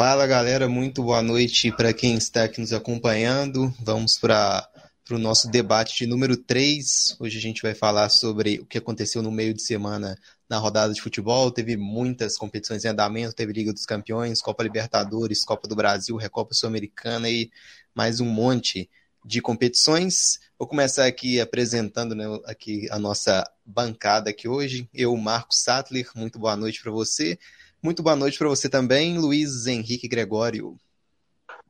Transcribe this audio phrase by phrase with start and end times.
[0.00, 3.70] Fala galera, muito boa noite para quem está aqui nos acompanhando.
[3.82, 4.66] Vamos para
[5.10, 7.18] o nosso debate de número 3.
[7.20, 10.16] Hoje a gente vai falar sobre o que aconteceu no meio de semana
[10.48, 11.50] na rodada de futebol.
[11.50, 16.54] Teve muitas competições em andamento, teve Liga dos Campeões, Copa Libertadores, Copa do Brasil, Recopa
[16.54, 17.50] Sul-Americana e
[17.94, 18.88] mais um monte
[19.22, 20.40] de competições.
[20.58, 24.88] Vou começar aqui apresentando né, aqui a nossa bancada aqui hoje.
[24.94, 27.38] Eu, Marcos Sattler, muito boa noite para você.
[27.82, 30.76] Muito boa noite para você também, Luiz Henrique Gregório.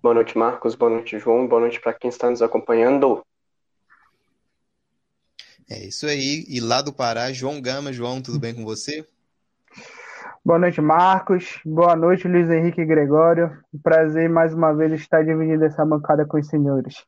[0.02, 0.74] Boa noite, Marcos.
[0.74, 1.46] Boa noite, João.
[1.46, 3.24] Boa noite para quem está nos acompanhando.
[5.68, 6.44] É isso aí.
[6.48, 7.92] E lá do Pará, João Gama.
[7.92, 9.06] João, tudo bem com você?
[10.44, 11.60] Boa noite, Marcos.
[11.64, 13.62] Boa noite, Luiz Henrique Gregório.
[13.80, 17.04] Prazer mais uma vez estar dividindo essa bancada com os senhores.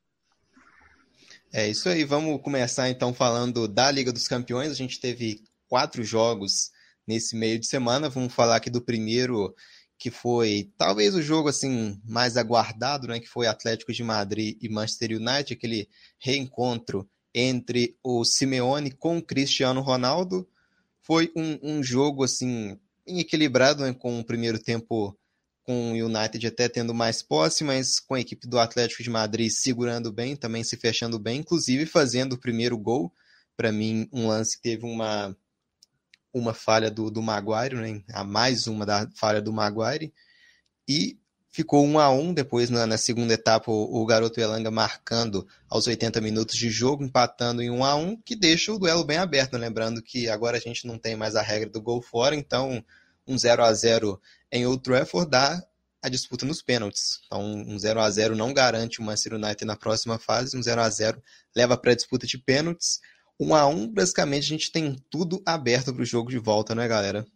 [1.52, 2.05] É isso aí.
[2.05, 4.71] Vamos começar então falando da Liga dos Campeões.
[4.71, 6.71] A gente teve quatro jogos
[7.06, 8.09] nesse meio de semana.
[8.09, 9.55] Vamos falar aqui do primeiro,
[9.98, 14.69] que foi talvez o jogo assim mais aguardado, né, que foi Atlético de Madrid e
[14.69, 20.49] Manchester United, aquele reencontro entre o Simeone com o Cristiano Ronaldo.
[21.02, 25.16] Foi um, um jogo assim equilibrado, né, com o primeiro tempo
[25.65, 29.51] com o United até tendo mais posse, mas com a equipe do Atlético de Madrid
[29.51, 33.13] segurando bem, também se fechando bem, inclusive fazendo o primeiro gol.
[33.57, 35.37] Para mim, um lance que teve uma
[36.33, 38.02] uma falha do, do Maguire, né?
[38.13, 40.13] a mais uma da falha do Maguire,
[40.88, 41.19] e
[41.51, 45.87] ficou um a um depois na, na segunda etapa o, o, garoto Elanga marcando aos
[45.87, 49.53] 80 minutos de jogo, empatando em um a um, que deixa o duelo bem aberto,
[49.53, 49.66] né?
[49.66, 52.83] lembrando que agora a gente não tem mais a regra do gol fora, então
[53.27, 55.63] um 0 a 0 em Old Trafford dá
[56.03, 57.21] a disputa nos pênaltis.
[57.27, 60.80] Então, um 0 a 0 não garante o Manchester United na próxima fase, um 0
[60.80, 61.23] a 0
[61.55, 62.99] leva para a disputa de pênaltis
[63.43, 66.87] um a um, basicamente, a gente tem tudo aberto para o jogo de volta, né,
[66.87, 67.26] galera?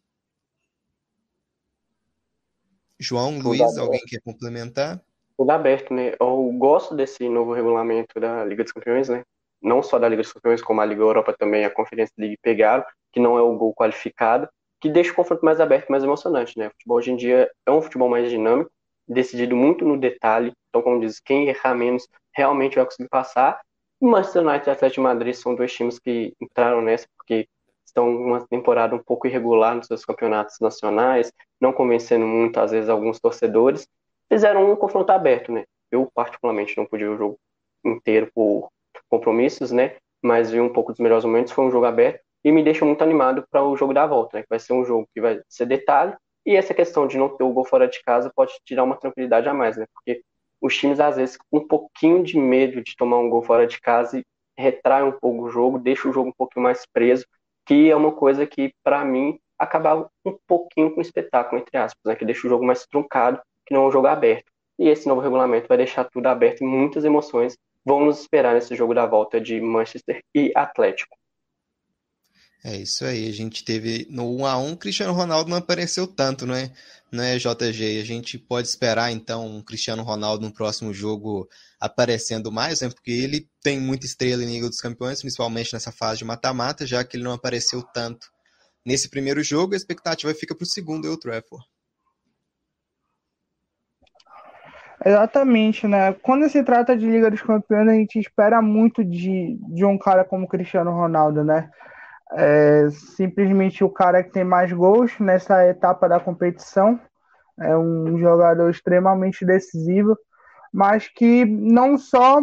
[2.99, 3.81] João, tudo Luiz, aberto.
[3.81, 5.03] alguém quer complementar?
[5.37, 6.15] Tudo aberto, né?
[6.19, 9.23] Eu gosto desse novo regulamento da Liga dos Campeões, né?
[9.61, 12.84] Não só da Liga dos Campeões, como a Liga Europa também, a Conferência League pegaram,
[13.12, 14.49] que não é o gol qualificado,
[14.81, 16.69] que deixa o confronto mais aberto, mais emocionante, né?
[16.69, 18.71] O futebol hoje em dia é um futebol mais dinâmico,
[19.09, 20.53] decidido muito no detalhe.
[20.69, 23.61] Então, como diz, quem errar menos realmente vai conseguir passar.
[24.01, 27.49] Manchester United e Atlético de Madrid são dois times que entraram nessa porque
[27.84, 32.91] estão uma temporada um pouco irregular nos seus campeonatos nacionais, não convencendo muito, às vezes,
[32.91, 33.89] alguns torcedores.
[34.31, 35.65] Fizeram um confronto aberto, né?
[35.91, 37.39] Eu, particularmente, não pude ver o jogo
[37.85, 38.69] inteiro por
[39.09, 39.97] compromissos, né?
[40.23, 41.53] Mas vi um pouco dos melhores momentos.
[41.53, 44.43] Foi um jogo aberto e me deixa muito animado para o jogo da volta, né?
[44.43, 46.15] Que vai ser um jogo que vai ser detalhe.
[46.45, 49.49] E essa questão de não ter o gol fora de casa pode tirar uma tranquilidade
[49.49, 49.87] a mais, né?
[49.95, 50.23] Porque
[50.61, 53.81] os times, às vezes, com um pouquinho de medo de tomar um gol fora de
[53.81, 54.22] casa,
[54.56, 57.27] retrai um pouco o jogo, deixa o jogo um pouquinho mais preso,
[57.67, 62.00] que é uma coisa que, para mim, acaba um pouquinho com o espetáculo, entre aspas,
[62.05, 62.17] né?
[62.17, 64.50] que deixa o jogo mais truncado, que não é um jogo aberto.
[64.78, 68.75] E esse novo regulamento vai deixar tudo aberto e muitas emoções vão nos esperar nesse
[68.75, 71.17] jogo da volta de Manchester e Atlético.
[72.69, 76.44] É isso aí, a gente teve no 1 a 1 Cristiano Ronaldo não apareceu tanto,
[76.44, 76.72] né?
[77.12, 78.00] Né, JG?
[78.00, 81.49] A gente pode esperar então um Cristiano Ronaldo no próximo jogo
[81.81, 82.88] aparecendo mais, né?
[82.88, 87.05] Porque ele tem muita estrela em Liga dos Campeões, principalmente nessa fase de mata-mata, já
[87.05, 88.26] que ele não apareceu tanto
[88.84, 91.65] nesse primeiro jogo, a expectativa fica para o segundo e o Trafford.
[95.05, 96.15] Exatamente, né?
[96.15, 100.25] Quando se trata de Liga dos Campeões, a gente espera muito de, de um cara
[100.25, 101.71] como Cristiano Ronaldo, né?
[102.32, 106.98] É simplesmente o cara que tem mais gols nessa etapa da competição.
[107.59, 110.16] É um jogador extremamente decisivo,
[110.72, 112.41] mas que não só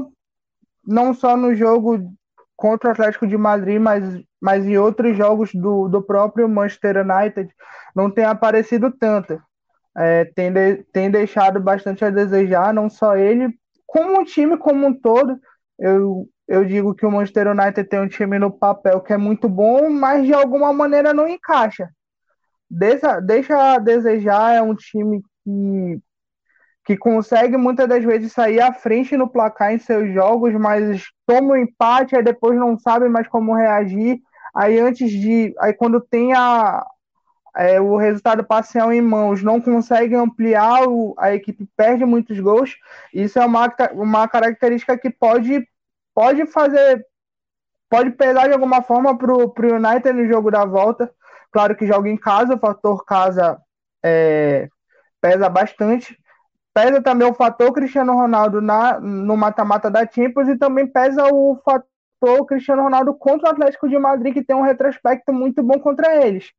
[0.85, 2.13] não só no jogo
[2.55, 4.03] contra o Atlético de Madrid, mas,
[4.41, 7.53] mas em outros jogos do, do próprio Manchester United
[7.95, 9.41] não tem aparecido tanto.
[9.95, 13.53] É, tem, de, tem deixado bastante a desejar, não só ele,
[13.85, 15.37] como o time como um todo.
[15.79, 19.47] Eu eu digo que o Manchester United tem um time no papel que é muito
[19.47, 21.89] bom, mas de alguma maneira não encaixa.
[22.69, 25.99] Deixa, deixa a desejar, é um time que,
[26.85, 31.53] que consegue muitas das vezes sair à frente no placar em seus jogos, mas toma
[31.53, 34.19] um empate, aí depois não sabe mais como reagir.
[34.55, 35.53] Aí antes de.
[35.59, 36.85] Aí quando tem a,
[37.55, 42.75] é, o resultado parcial em mãos, não consegue ampliar, o, a equipe perde muitos gols.
[43.13, 45.67] Isso é uma, uma característica que pode
[46.13, 47.05] pode fazer,
[47.89, 51.11] pode pesar de alguma forma para o United no jogo da volta.
[51.51, 53.59] Claro que joga em casa, o fator casa
[54.03, 54.67] é,
[55.21, 56.17] pesa bastante.
[56.73, 61.55] Pesa também o fator Cristiano Ronaldo na, no mata-mata da Champions e também pesa o
[61.63, 66.25] fator Cristiano Ronaldo contra o Atlético de Madrid, que tem um retrospecto muito bom contra
[66.25, 66.51] eles.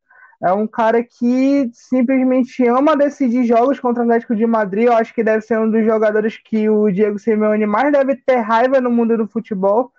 [0.43, 4.87] É um cara que simplesmente ama decidir jogos contra o Atlético de Madrid.
[4.87, 8.37] Eu acho que deve ser um dos jogadores que o Diego Simeone mais deve ter
[8.37, 9.93] raiva no mundo do futebol.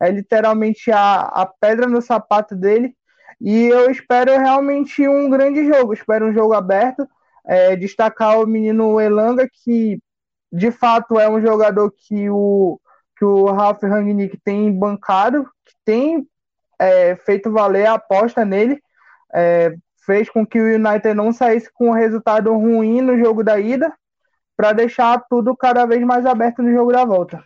[0.00, 2.94] É literalmente a, a pedra no sapato dele.
[3.40, 5.92] E eu espero realmente um grande jogo.
[5.92, 7.06] Espero um jogo aberto.
[7.44, 9.98] É, destacar o menino Elanga, que
[10.52, 12.80] de fato é um jogador que o,
[13.16, 16.26] que o Ralf Rangnick tem bancado, que tem
[16.78, 18.80] é, feito valer a aposta nele
[19.34, 19.74] é,
[20.04, 23.92] fez com que o United não saísse com um resultado ruim no jogo da ida,
[24.56, 27.42] para deixar tudo cada vez mais aberto no jogo da volta.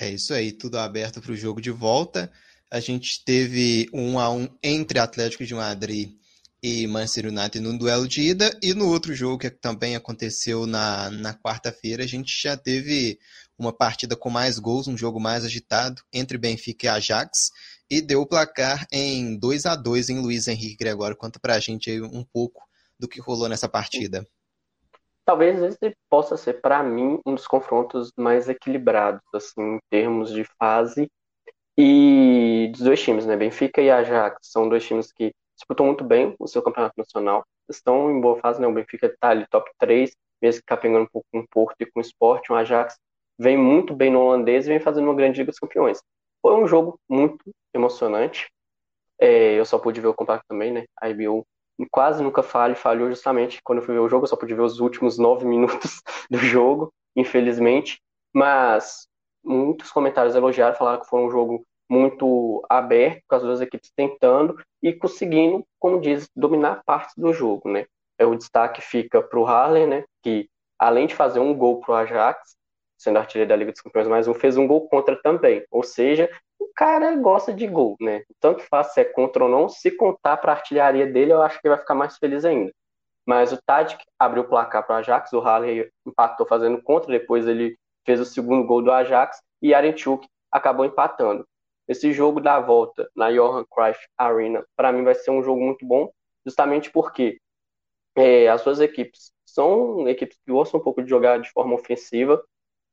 [0.00, 2.30] É isso aí, tudo aberto para o jogo de volta.
[2.70, 6.16] A gente teve um a um entre Atlético de Madrid
[6.62, 11.10] e Manchester United no duelo de ida, e no outro jogo que também aconteceu na,
[11.10, 13.18] na quarta-feira, a gente já teve
[13.58, 17.50] uma partida com mais gols, um jogo mais agitado entre Benfica e Ajax,
[17.90, 21.16] e deu o placar em 2 a 2 em Luiz Henrique Gregório.
[21.16, 22.62] Conta pra gente aí um pouco
[22.98, 24.26] do que rolou nessa partida.
[25.24, 30.44] Talvez esse possa ser, para mim, um dos confrontos mais equilibrados, assim, em termos de
[30.58, 31.06] fase
[31.76, 33.36] e dos dois times, né?
[33.36, 38.10] Benfica e Ajax são dois times que disputam muito bem o seu campeonato nacional, estão
[38.10, 38.66] em boa fase, né?
[38.66, 41.86] O Benfica está ali top 3, mesmo que capengando um pouco com o Porto e
[41.86, 42.96] com o Sport, o Ajax
[43.38, 46.00] vem muito bem no holandês e vem fazendo uma grande Liga dos Campeões.
[46.42, 47.38] Foi um jogo muito
[47.74, 48.50] emocionante.
[49.20, 50.84] É, eu só pude ver o compacto também, né?
[51.00, 51.44] A IBU
[51.90, 54.24] quase nunca falha, falhou justamente quando eu fui ver o jogo.
[54.24, 56.00] Eu só pude ver os últimos nove minutos
[56.30, 58.00] do jogo, infelizmente.
[58.32, 59.06] Mas
[59.44, 64.56] muitos comentários elogiaram, falaram que foi um jogo muito aberto, com as duas equipes tentando
[64.82, 67.86] e conseguindo, como diz, dominar partes do jogo, né?
[68.18, 70.04] É, o destaque fica para o Harley, né?
[70.22, 70.48] Que
[70.78, 72.56] além de fazer um gol para o Ajax,
[72.98, 75.64] sendo artilheiro da Liga dos Campeões mais um, fez um gol contra também.
[75.70, 76.28] Ou seja,
[76.58, 78.22] o cara gosta de gol, né?
[78.40, 81.60] Tanto faz se é contra ou não, se contar para a artilharia dele, eu acho
[81.60, 82.72] que vai ficar mais feliz ainda.
[83.24, 87.46] Mas o Tadic abriu o placar para o Ajax, o Halle empatou fazendo contra, depois
[87.46, 91.46] ele fez o segundo gol do Ajax e Arenchuk acabou empatando.
[91.86, 95.86] Esse jogo da volta na Johan Cruyff Arena, para mim vai ser um jogo muito
[95.86, 96.10] bom,
[96.44, 97.38] justamente porque
[98.16, 102.42] é, as suas equipes são equipes que gostam um pouco de jogar de forma ofensiva,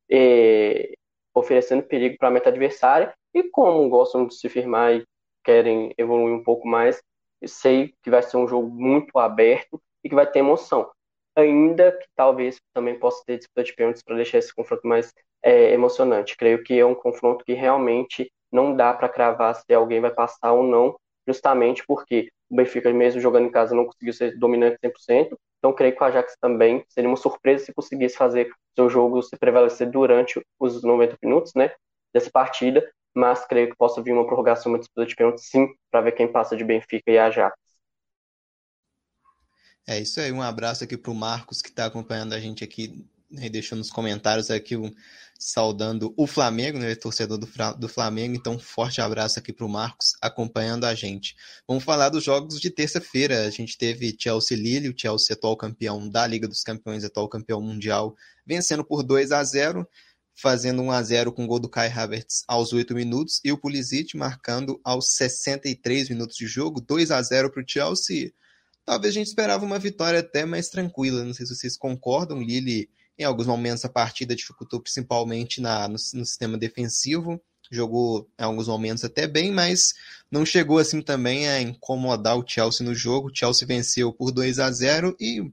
[0.10, 0.94] é,
[1.34, 3.14] oferecendo perigo para a meta adversária.
[3.34, 5.06] E como gostam de se firmar e
[5.44, 7.02] querem evoluir um pouco mais,
[7.46, 10.90] sei que vai ser um jogo muito aberto e que vai ter emoção.
[11.36, 15.14] Ainda que talvez também possa ter disputa de pênaltis para deixar esse confronto mais
[15.44, 16.38] é, emocionante.
[16.38, 20.54] Creio que é um confronto que realmente não dá para cravar se alguém vai passar
[20.54, 20.98] ou não,
[21.28, 25.96] justamente porque o Benfica, mesmo jogando em casa, não conseguiu ser dominante 100%, então, creio
[25.96, 30.40] que o Ajax também seria uma surpresa se conseguisse fazer seu jogo se prevalecer durante
[30.60, 31.72] os 90 minutos, né,
[32.14, 36.02] dessa partida, mas creio que possa vir uma prorrogação, uma disputa de pênalti, sim, para
[36.02, 37.58] ver quem passa de Benfica e Ajax.
[39.88, 43.04] É isso aí, um abraço aqui para o Marcos que está acompanhando a gente aqui,
[43.36, 44.76] né, deixando nos comentários aqui
[45.38, 47.48] saudando o Flamengo, né, torcedor do,
[47.78, 48.36] do Flamengo.
[48.36, 51.36] Então, um forte abraço aqui para o Marcos acompanhando a gente.
[51.68, 53.46] Vamos falar dos jogos de terça-feira.
[53.46, 57.62] A gente teve Chelsea Lille, o Chelsea atual campeão da Liga dos Campeões, atual campeão
[57.62, 58.16] mundial,
[58.46, 59.88] vencendo por 2 a 0
[60.36, 63.58] fazendo 1 a 0 com o gol do Kai Havertz aos 8 minutos e o
[63.58, 68.34] Pulisic marcando aos 63 minutos de jogo, 2 a 0 para o Chelsea.
[68.86, 72.42] Talvez a gente esperava uma vitória até mais tranquila, não sei se vocês concordam.
[72.42, 77.42] Lille em alguns momentos a partida dificultou principalmente na, no, no sistema defensivo,
[77.72, 79.94] jogou em alguns momentos até bem, mas
[80.32, 83.30] não chegou assim também a incomodar o Chelsea no jogo.
[83.30, 85.52] O Chelsea venceu por 2 a 0 e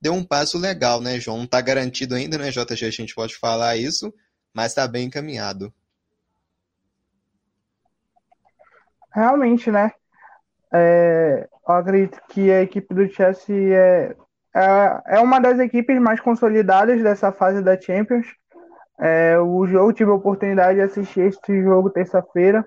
[0.00, 1.38] deu um passo legal, né, João?
[1.38, 2.84] Não está garantido ainda, né, JG?
[2.84, 4.12] A gente pode falar isso,
[4.52, 5.72] mas está bem encaminhado.
[9.12, 9.92] Realmente, né?
[10.72, 14.16] É, eu acredito que a equipe do Chelsea é
[14.56, 18.26] é, é uma das equipes mais consolidadas dessa fase da Champions.
[18.98, 22.66] É, o jogo, tive a oportunidade de assistir este jogo terça-feira.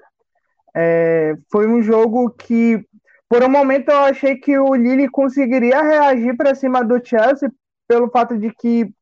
[0.75, 2.86] É, foi um jogo que,
[3.27, 7.51] por um momento, eu achei que o Lille conseguiria reagir para cima do Chelsea,
[7.88, 8.93] pelo fato de que,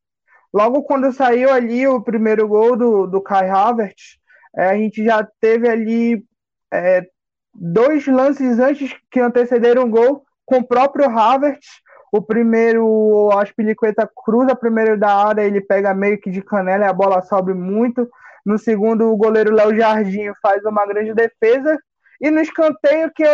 [0.50, 4.16] logo quando saiu ali o primeiro gol do, do Kai Havertz,
[4.56, 6.24] é, a gente já teve ali
[6.72, 7.06] é,
[7.54, 11.66] dois lances antes que antecederam o gol com o próprio Havertz
[12.12, 16.88] o primeiro, o Aspilicueta cruza primeiro da área, ele pega meio que de canela e
[16.88, 18.08] a bola sobe muito.
[18.44, 21.78] No segundo, o goleiro Léo Jardim faz uma grande defesa.
[22.20, 23.24] E no escanteio que,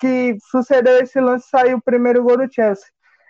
[0.00, 2.86] que sucedeu esse lance, saiu o primeiro gol do Chelsea.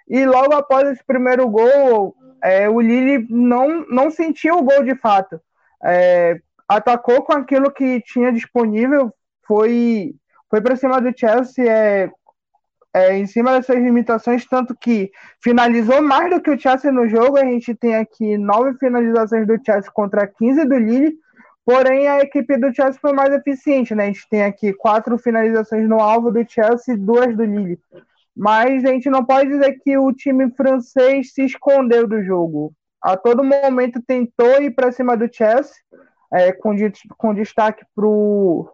[0.09, 4.95] E logo após esse primeiro gol, é, o Lille não, não sentiu o gol de
[4.95, 5.41] fato.
[5.83, 9.13] É, atacou com aquilo que tinha disponível,
[9.47, 10.15] foi
[10.51, 12.09] foi para cima do Chelsea é,
[12.95, 15.11] é, em cima das suas limitações, tanto que
[15.43, 17.37] finalizou mais do que o Chelsea no jogo.
[17.37, 21.19] A gente tem aqui nove finalizações do Chelsea contra 15 do Lille.
[21.67, 24.05] Porém, a equipe do Chelsea foi mais eficiente, né?
[24.05, 27.81] A gente tem aqui quatro finalizações no alvo do Chelsea e duas do Lille.
[28.37, 32.73] Mas a gente não pode dizer que o time francês se escondeu do jogo.
[33.03, 35.75] A todo momento tentou ir para cima do Chelsea,
[36.33, 36.75] é, com,
[37.17, 38.69] com destaque para o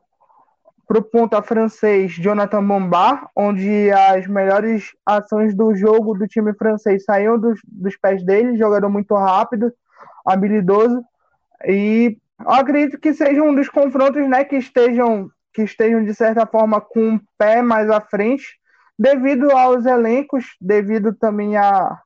[1.00, 7.60] ponta francês Jonathan Bombard, onde as melhores ações do jogo do time francês saíam dos,
[7.64, 9.72] dos pés dele, jogador muito rápido,
[10.26, 11.00] habilidoso.
[11.64, 16.80] E acredito que seja um dos confrontos né, que, estejam, que estejam, de certa forma,
[16.80, 18.58] com um pé mais à frente,
[18.98, 22.00] devido aos elencos, devido também a,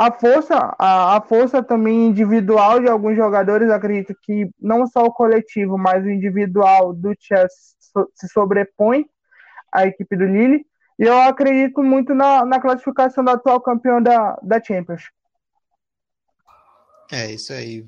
[0.00, 3.68] a força, a, a força também individual de alguns jogadores.
[3.70, 7.76] Acredito que não só o coletivo, mas o individual do Chelsea
[8.14, 9.04] se sobrepõe
[9.70, 10.64] à equipe do Lille.
[10.98, 15.02] E eu acredito muito na, na classificação do atual campeão da, da Champions.
[17.12, 17.84] É, isso aí.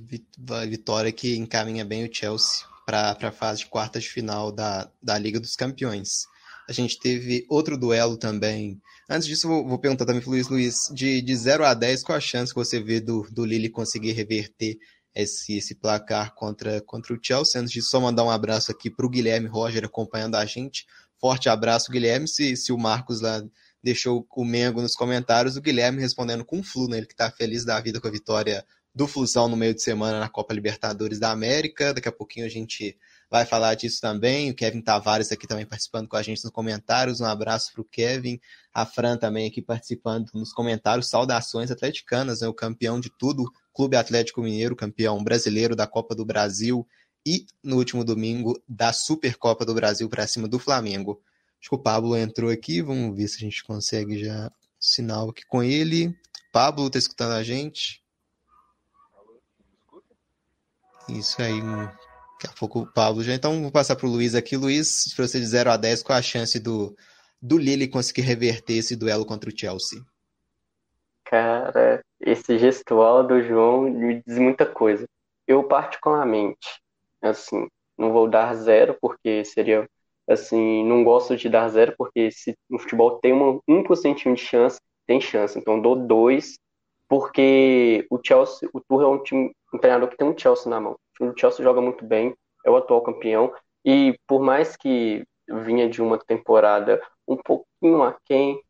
[0.69, 5.17] Vitória que encaminha bem o Chelsea para a fase de quartas de final da, da
[5.17, 6.27] Liga dos Campeões.
[6.73, 8.81] A gente teve outro duelo também.
[9.07, 12.17] Antes disso, vou, vou perguntar também para Luiz Luiz, de, de 0 a 10, qual
[12.17, 14.79] a chance que você vê do, do Lille conseguir reverter
[15.15, 17.61] esse, esse placar contra, contra o Chelsea?
[17.61, 20.87] Antes disso, só mandar um abraço aqui para o Guilherme Roger acompanhando a gente.
[21.21, 22.27] Forte abraço, Guilherme.
[22.27, 23.45] Se, se o Marcos lá
[23.85, 26.97] deixou o Mengo nos comentários, o Guilherme respondendo com flu, né?
[26.97, 28.65] Ele que está feliz da vida com a vitória
[28.95, 31.93] do Flusão no meio de semana na Copa Libertadores da América.
[31.93, 32.97] Daqui a pouquinho a gente
[33.33, 34.51] vai falar disso também.
[34.51, 37.19] O Kevin Tavares aqui também participando com a gente nos comentários.
[37.19, 38.39] Um abraço para o Kevin.
[38.75, 41.09] A Fran também aqui participando nos comentários.
[41.09, 42.49] Saudações atleticanas, né?
[42.49, 46.87] o campeão de tudo, Clube Atlético Mineiro, campeão brasileiro da Copa do Brasil
[47.25, 51.19] e no último domingo da Supercopa do Brasil para cima do Flamengo.
[51.59, 52.83] Acho que o Pablo entrou aqui.
[52.83, 56.15] Vamos ver se a gente consegue já sinal aqui com ele.
[56.53, 58.03] Pablo, tá escutando a gente?
[61.09, 61.63] Isso aí.
[62.43, 63.35] Daqui a pouco o Pablo já.
[63.35, 64.57] Então vou passar para o Luiz aqui.
[64.57, 66.93] Luiz, para você de 0 a 10, qual a chance do,
[67.41, 70.01] do Lille conseguir reverter esse duelo contra o Chelsea?
[71.25, 75.07] Cara, esse gestual do João me diz muita coisa.
[75.47, 76.81] Eu, particularmente,
[77.21, 79.89] assim, não vou dar zero, porque seria.
[80.29, 84.81] Assim, não gosto de dar zero, porque se no futebol tem uma, 1% de chance,
[85.07, 85.59] tem chance.
[85.59, 86.59] Então, dou dois,
[87.09, 90.81] porque o Chelsea, o Tuchel é um time um treinador que tem um Chelsea na
[90.81, 90.97] mão.
[91.23, 92.35] O Chelsea joga muito bem,
[92.67, 93.53] é o atual campeão,
[93.85, 95.23] e por mais que
[95.65, 98.61] vinha de uma temporada um pouquinho aquém,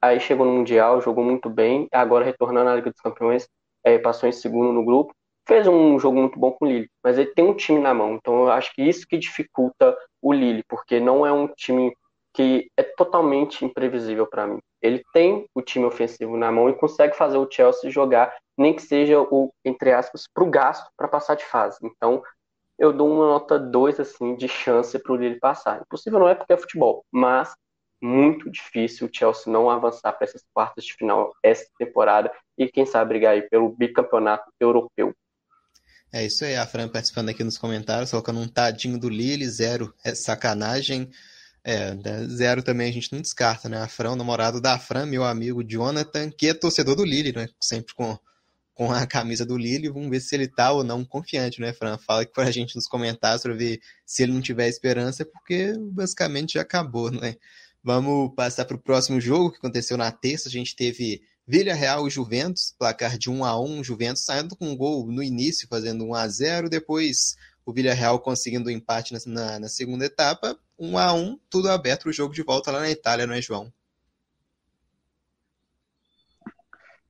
[0.00, 3.48] aí chegou no Mundial, jogou muito bem, agora retornando à Liga dos Campeões,
[3.82, 5.14] é, passou em segundo no grupo,
[5.48, 8.14] fez um jogo muito bom com o Lille, mas ele tem um time na mão,
[8.14, 11.96] então eu acho que isso que dificulta o Lille, porque não é um time
[12.34, 14.60] que é totalmente imprevisível para mim.
[14.82, 18.82] Ele tem o time ofensivo na mão e consegue fazer o Chelsea jogar, nem que
[18.82, 21.78] seja o, entre aspas, para o gasto para passar de fase.
[21.82, 22.22] Então,
[22.78, 25.80] eu dou uma nota 2 assim, de chance para o Lille passar.
[25.80, 27.54] Impossível não é porque é futebol, mas
[28.02, 32.84] muito difícil o Chelsea não avançar para essas quartas de final essa temporada e quem
[32.84, 35.14] sabe brigar aí pelo bicampeonato europeu.
[36.12, 39.94] É isso aí, a Fran participando aqui nos comentários, colocando um tadinho do Lille, zero
[40.04, 41.08] é sacanagem.
[41.64, 41.94] É,
[42.26, 43.78] zero também a gente não descarta, né?
[43.78, 47.48] A Fran, o namorado da Fran, meu amigo Jonathan, que é torcedor do Lille, né?
[47.60, 48.18] Sempre com,
[48.74, 49.88] com a camisa do Lille.
[49.88, 51.98] Vamos ver se ele tá ou não confiante, né, Fran?
[51.98, 56.54] Fala aqui pra gente nos comentários para ver se ele não tiver esperança, porque basicamente
[56.54, 57.36] já acabou, né?
[57.84, 60.48] Vamos passar para o próximo jogo que aconteceu na terça.
[60.48, 64.76] A gente teve Villarreal e Juventus, placar de 1 a 1 Juventus saindo com um
[64.76, 69.58] gol no início, fazendo 1 a 0 depois o Villarreal conseguindo o um empate na,
[69.58, 73.26] na, segunda etapa, um a um, tudo aberto o jogo de volta lá na Itália,
[73.26, 73.72] não é, João?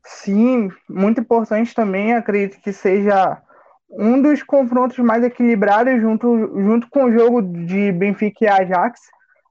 [0.04, 3.40] Sim, muito importante também, acredito que seja
[3.90, 6.26] um dos confrontos mais equilibrados junto,
[6.60, 9.00] junto com o jogo de Benfica e Ajax.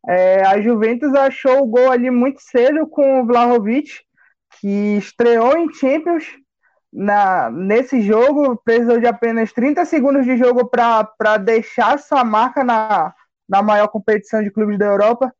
[0.08, 3.92] É, a Juventus achou o gol ali muito cedo com o Vlahovic,
[4.60, 6.26] que estreou em Champions
[6.92, 13.14] na, nesse jogo, precisou de apenas 30 segundos de jogo para deixar sua marca na,
[13.52, 15.32] na maior competição de clubes da Europa.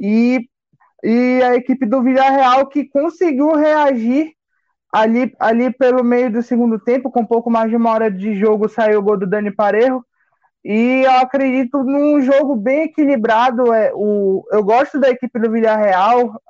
[0.00, 0.48] E,
[1.04, 4.32] e a equipe do Villarreal que conseguiu reagir
[4.90, 8.68] ali, ali pelo meio do segundo tempo, com pouco mais de uma hora de jogo,
[8.68, 10.02] saiu o gol do Dani Parejo.
[10.64, 13.72] E eu acredito num jogo bem equilibrado.
[13.74, 16.40] É, o, eu gosto da equipe do Villarreal.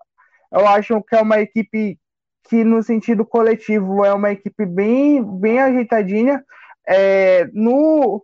[0.52, 1.98] Eu acho que é uma equipe
[2.44, 6.44] que no sentido coletivo é uma equipe bem, bem ajeitadinha.
[6.86, 8.22] É, no,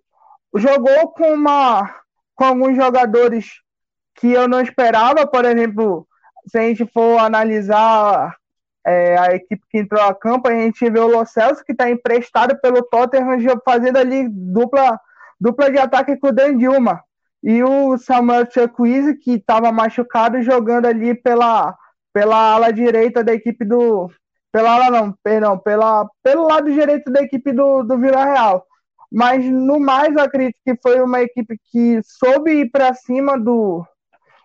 [0.54, 1.90] jogou com, uma,
[2.38, 3.47] com alguns jogadores
[4.14, 6.07] que eu não esperava, por exemplo,
[6.47, 8.33] se a gente for analisar
[8.87, 11.90] é, a equipe que entrou a campo, a gente vê o Lo Celso, que está
[11.90, 15.00] emprestado pelo Tottenham, fazendo ali dupla,
[15.40, 17.02] dupla de ataque com o Dan Dilma.
[17.42, 21.76] E o Samuel Chukwueze, que estava machucado, jogando ali pela,
[22.12, 24.09] pela ala direita da equipe do.
[24.52, 28.64] Pela ala não, perdão, pela, pelo lado direito da equipe do, do Vila Real.
[29.11, 33.85] Mas no mais, eu acredito que foi uma equipe que soube ir para cima do,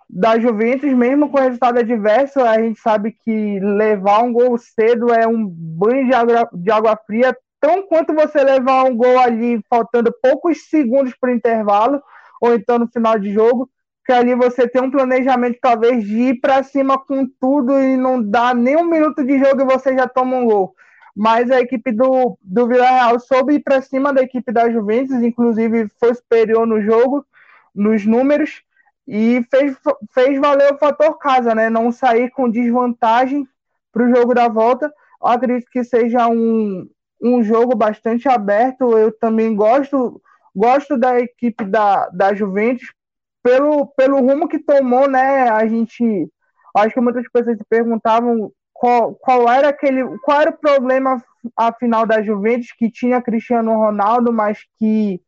[0.10, 5.28] da Juventus, mesmo com resultado adverso, a gente sabe que levar um gol cedo é
[5.28, 10.14] um banho de água, de água fria, tão quanto você levar um gol ali faltando
[10.22, 12.02] poucos segundos para o intervalo,
[12.40, 13.70] ou então no final de jogo,
[14.06, 18.22] que ali você tem um planejamento talvez de ir para cima com tudo e não
[18.22, 20.76] dá nem um minuto de jogo e você já toma um gol.
[21.16, 25.88] Mas a equipe do, do Villarreal soube ir para cima da equipe da Juventus, inclusive
[26.00, 27.26] foi superior no jogo,
[27.74, 28.64] nos números,
[29.08, 29.78] e fez,
[30.12, 31.70] fez valer o fator casa, né?
[31.70, 33.48] Não sair com desvantagem
[33.92, 34.92] para o jogo da volta.
[35.22, 36.90] Eu acredito que seja um,
[37.22, 38.98] um jogo bastante aberto.
[38.98, 40.22] Eu também gosto
[40.56, 42.94] gosto da equipe da, da Juventus
[43.42, 45.50] pelo, pelo rumo que tomou, né?
[45.50, 46.30] A gente
[46.76, 48.52] acho que muitas pessoas se perguntavam
[48.84, 51.24] qual, qual era aquele qual era o problema
[51.56, 55.22] a final da Juventus que tinha Cristiano Ronaldo, mas que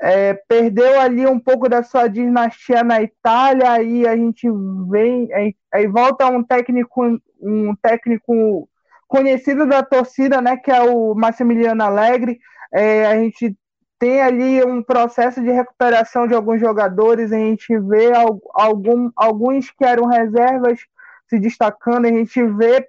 [0.00, 4.48] é, perdeu ali um pouco da sua dinastia na Itália, aí a gente
[4.88, 8.68] vem, aí, aí, volta um técnico, um técnico
[9.08, 12.38] conhecido da torcida, né, que é o Massimiliano Alegre.
[12.72, 13.56] É, a gente
[13.98, 18.12] tem ali um processo de recuperação de alguns jogadores, a gente vê
[18.52, 20.78] algum, alguns que eram reservas
[21.28, 22.86] se destacando, a gente vê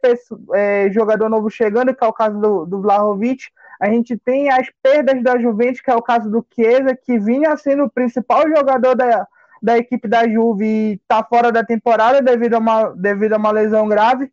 [0.54, 3.46] é, jogador novo chegando, que é o caso do, do Vlahovic,
[3.80, 7.56] a gente tem as perdas da Juventus, que é o caso do Chiesa, que vinha
[7.58, 9.28] sendo o principal jogador da,
[9.62, 13.52] da equipe da Juve e está fora da temporada devido a uma, devido a uma
[13.52, 14.32] lesão grave.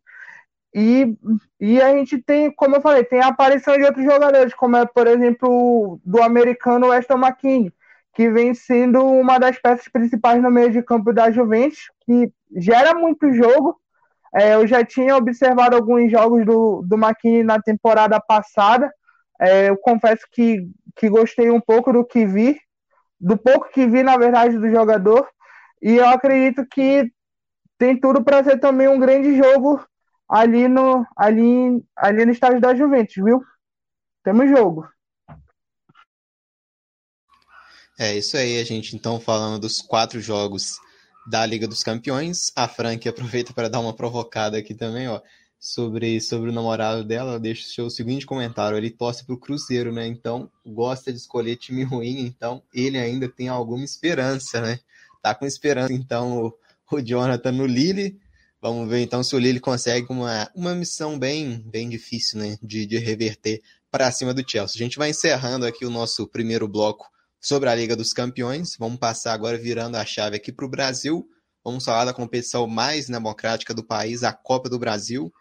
[0.73, 1.15] E,
[1.59, 4.85] e a gente tem, como eu falei, tem a aparição de outros jogadores, como é,
[4.85, 7.73] por exemplo, do americano Weston McKinney,
[8.13, 12.93] que vem sendo uma das peças principais no meio de campo da Juventus, que gera
[12.93, 13.79] muito jogo.
[14.35, 18.91] É, eu já tinha observado alguns jogos do, do McKinney na temporada passada,
[19.39, 22.59] é, eu confesso que, que gostei um pouco do que vi,
[23.17, 25.25] do pouco que vi, na verdade, do jogador,
[25.81, 27.09] e eu acredito que
[27.77, 29.81] tem tudo para ser também um grande jogo
[30.27, 33.41] ali no, ali, ali no estádio da Juventus, viu?
[34.21, 34.85] Temos jogo.
[37.97, 40.77] É isso aí, a gente então falando dos quatro jogos
[41.27, 42.51] da Liga dos Campeões.
[42.55, 45.21] A Frank aproveita para dar uma provocada aqui também, ó
[45.65, 48.77] sobre, sobre o namorado dela, deixa o seu seguinte comentário.
[48.77, 50.05] Ele torce pro Cruzeiro, né?
[50.05, 54.79] Então, gosta de escolher time ruim, então ele ainda tem alguma esperança, né?
[55.23, 56.53] Tá com esperança, então, o,
[56.91, 58.19] o Jonathan no Lille.
[58.61, 62.57] Vamos ver então se o Lille consegue uma, uma missão bem, bem difícil, né?
[62.61, 64.75] De, de reverter para cima do Chelsea.
[64.75, 67.07] A gente vai encerrando aqui o nosso primeiro bloco
[67.45, 68.75] sobre a Liga dos Campeões.
[68.79, 71.29] Vamos passar agora virando a chave aqui para o Brasil.
[71.63, 75.31] Vamos falar da competição mais democrática do país, a Copa do Brasil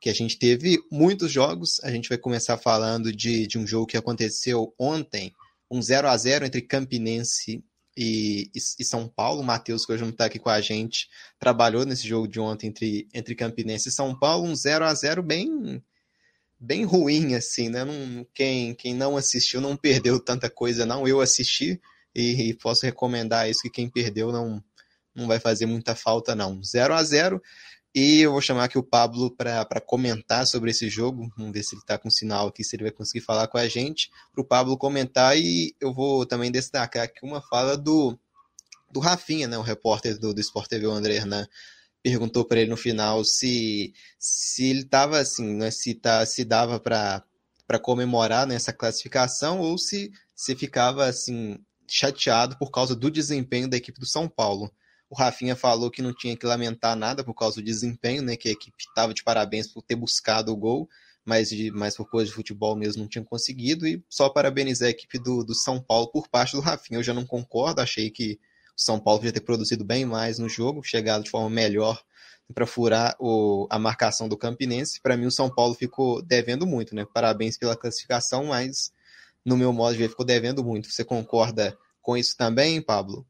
[0.00, 1.78] que a gente teve muitos jogos.
[1.84, 5.34] A gente vai começar falando de, de um jogo que aconteceu ontem,
[5.70, 7.62] um 0 a 0 entre Campinense
[7.94, 9.42] e, e, e São Paulo.
[9.42, 11.06] O Matheus, que hoje não está aqui com a gente,
[11.38, 15.22] trabalhou nesse jogo de ontem entre, entre Campinense e São Paulo, um 0 a 0
[15.22, 15.82] bem
[16.60, 17.84] bem ruim, assim, né?
[17.84, 21.08] Não, quem, quem não assistiu não perdeu tanta coisa, não.
[21.08, 21.80] Eu assisti
[22.14, 24.62] e, e posso recomendar isso, que quem perdeu não,
[25.14, 26.62] não vai fazer muita falta, não.
[26.62, 27.40] 0 a 0
[27.92, 31.28] e eu vou chamar aqui o Pablo para comentar sobre esse jogo.
[31.36, 33.66] Vamos ver se ele está com sinal aqui, se ele vai conseguir falar com a
[33.66, 34.10] gente.
[34.32, 35.36] Para o Pablo comentar.
[35.36, 38.16] E eu vou também destacar aqui uma fala do,
[38.92, 41.48] do Rafinha, né, o repórter do, do Sport TV, o André Hernan.
[42.02, 46.80] Perguntou para ele no final se, se ele estava assim, né, se, tá, se dava
[46.80, 53.76] para comemorar nessa classificação ou se, se ficava assim chateado por causa do desempenho da
[53.76, 54.70] equipe do São Paulo.
[55.10, 58.36] O Rafinha falou que não tinha que lamentar nada por causa do desempenho, né?
[58.36, 60.88] Que a equipe estava de parabéns por ter buscado o gol,
[61.24, 63.88] mas, de, mas por coisa de futebol mesmo não tinha conseguido.
[63.88, 67.00] E só parabenizar a equipe do, do São Paulo por parte do Rafinha.
[67.00, 68.38] Eu já não concordo, achei que
[68.76, 72.02] o São Paulo podia ter produzido bem mais no jogo, chegado de forma melhor
[72.54, 75.00] para furar o, a marcação do Campinense.
[75.00, 77.06] Para mim, o São Paulo ficou devendo muito, né?
[77.12, 78.92] Parabéns pela classificação, mas
[79.44, 80.90] no meu modo de ver, ficou devendo muito.
[80.90, 83.26] Você concorda com isso também, Pablo?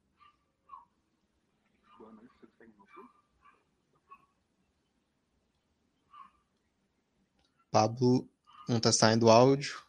[7.71, 8.29] Pablo
[8.69, 9.81] não tá saindo áudio.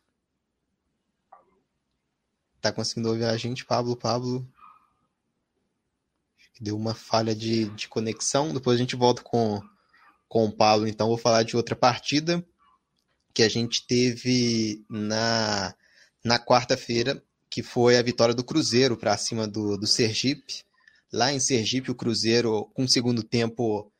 [2.62, 4.48] Tá conseguindo ouvir a gente, Pablo, Pablo.
[6.62, 8.54] Deu uma falha de, de conexão.
[8.54, 9.60] Depois a gente volta com,
[10.30, 10.88] com o Paulo.
[10.88, 12.46] Então, vou falar de outra partida
[13.34, 15.74] que a gente teve na,
[16.24, 17.20] na quarta-feira,
[17.50, 20.64] que foi a vitória do Cruzeiro para cima do, do Sergipe.
[21.12, 23.92] Lá em Sergipe, o Cruzeiro, com o segundo tempo,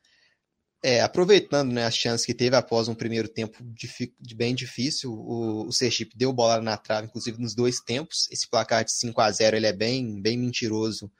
[0.82, 5.66] é, aproveitando né, as chances que teve após um primeiro tempo de, bem difícil, o,
[5.66, 8.28] o Sergipe deu bola na trave, inclusive nos dois tempos.
[8.30, 11.10] Esse placar de 5 a 0 ele é bem, bem mentiroso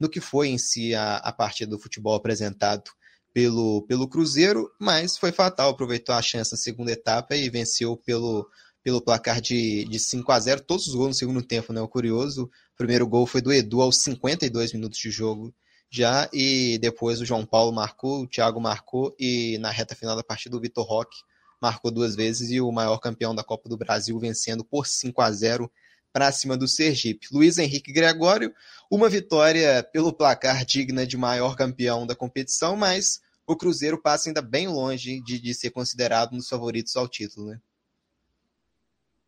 [0.00, 2.90] no que foi em si a, a partida do futebol apresentado
[3.32, 8.48] pelo, pelo Cruzeiro, mas foi fatal, aproveitou a chance na segunda etapa e venceu pelo,
[8.82, 11.80] pelo placar de, de 5 a 0 todos os gols no segundo tempo, né?
[11.80, 15.54] O curioso, o primeiro gol foi do Edu aos 52 minutos de jogo
[15.90, 20.22] já, e depois o João Paulo marcou, o Thiago marcou, e na reta final da
[20.22, 21.18] partida o Vitor Roque
[21.60, 25.30] marcou duas vezes e o maior campeão da Copa do Brasil vencendo por 5 a
[25.30, 25.70] 0
[26.12, 27.28] para cima do Sergipe.
[27.32, 28.52] Luiz Henrique Gregório,
[28.90, 34.42] uma vitória pelo placar digna de maior campeão da competição, mas o Cruzeiro passa ainda
[34.42, 37.60] bem longe de, de ser considerado um dos favoritos ao título, né?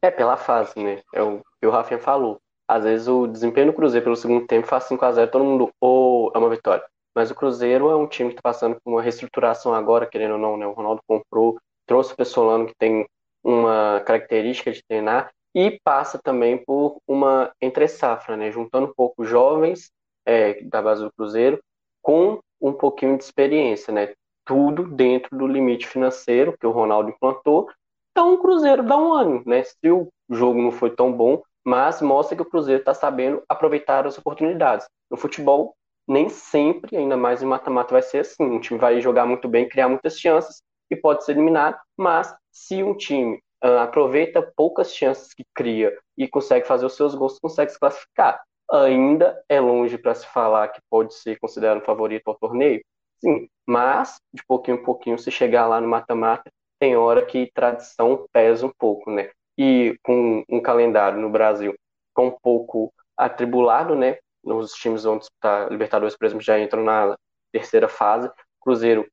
[0.03, 1.01] É, pela fase, né?
[1.15, 2.41] É o que o Rafinha falou.
[2.67, 6.33] Às vezes o desempenho do Cruzeiro pelo segundo tempo faz 5x0, todo mundo, ou oh,
[6.35, 6.85] é uma vitória.
[7.15, 10.39] Mas o Cruzeiro é um time que está passando por uma reestruturação agora, querendo ou
[10.39, 10.67] não, né?
[10.67, 13.07] O Ronaldo comprou, trouxe o Pessolano, que tem
[13.45, 18.51] uma característica de treinar, e passa também por uma entre-safra, né?
[18.51, 19.91] Juntando um pouco jovens
[20.25, 21.61] é, da base do Cruzeiro
[22.01, 24.15] com um pouquinho de experiência, né?
[24.45, 27.69] Tudo dentro do limite financeiro que o Ronaldo implantou.
[28.11, 29.63] Então o Cruzeiro dá um ano, né?
[29.63, 34.07] Se o jogo não foi tão bom, mas mostra que o Cruzeiro está sabendo aproveitar
[34.07, 34.87] as oportunidades.
[35.11, 35.75] No futebol,
[36.09, 38.43] nem sempre, ainda mais em mata-mata, vai ser assim.
[38.43, 42.83] Um time vai jogar muito bem, criar muitas chances e pode ser eliminado, mas se
[42.83, 47.71] um time uh, aproveita poucas chances que cria e consegue fazer os seus gols, consegue
[47.71, 48.43] se classificar.
[48.71, 52.83] Ainda é longe para se falar que pode ser considerado um favorito ao torneio,
[53.19, 58.27] sim, mas de pouquinho em pouquinho, se chegar lá no mata-mata, tem hora que tradição
[58.33, 59.31] pesa um pouco, né?
[59.57, 61.75] E com um calendário no Brasil
[62.15, 64.19] com um pouco atribulado, né?
[64.43, 67.17] Nos times onde está Libertadores, por exemplo, já entram na
[67.53, 68.31] terceira fase.
[68.61, 69.07] Cruzeiro,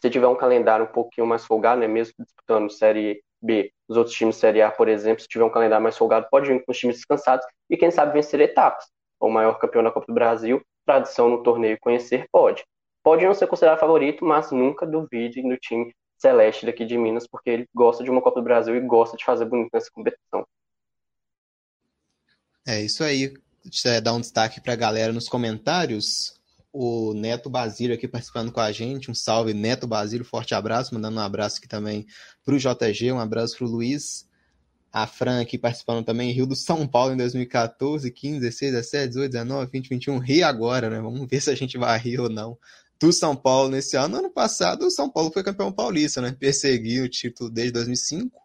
[0.00, 1.88] se tiver um calendário um pouquinho mais folgado, né?
[1.88, 3.72] Mesmo disputando Série B.
[3.88, 6.64] Os outros times Série A, por exemplo, se tiver um calendário mais folgado, pode vir
[6.64, 8.84] com os times descansados e, quem sabe, vencer etapas.
[9.20, 12.64] O maior campeão da Copa do Brasil, tradição no torneio conhecer, pode.
[13.02, 17.50] Pode não ser considerado favorito, mas nunca duvide do time celeste daqui de Minas, porque
[17.50, 20.46] ele gosta de uma Copa do Brasil e gosta de fazer bonito nessa competição.
[22.66, 23.34] É isso aí.
[24.02, 26.40] Dar um destaque para a galera nos comentários
[26.72, 29.10] o Neto Basílio aqui participando com a gente.
[29.10, 30.94] Um salve, Neto Basílio, forte abraço.
[30.94, 32.06] Mandando um abraço aqui também
[32.44, 34.26] para o JG, um abraço para o Luiz.
[34.90, 39.32] A Fran aqui participando também, Rio do São Paulo em 2014, 15, 16, 17, 18,
[39.32, 40.18] 19, 20, 21.
[40.18, 41.00] Rio agora, né?
[41.00, 42.58] Vamos ver se a gente vai rir ou não.
[42.98, 44.16] Do São Paulo nesse ano.
[44.16, 46.36] Ano passado, o São Paulo foi campeão paulista, né?
[46.38, 48.40] Perseguiu o título desde 2005.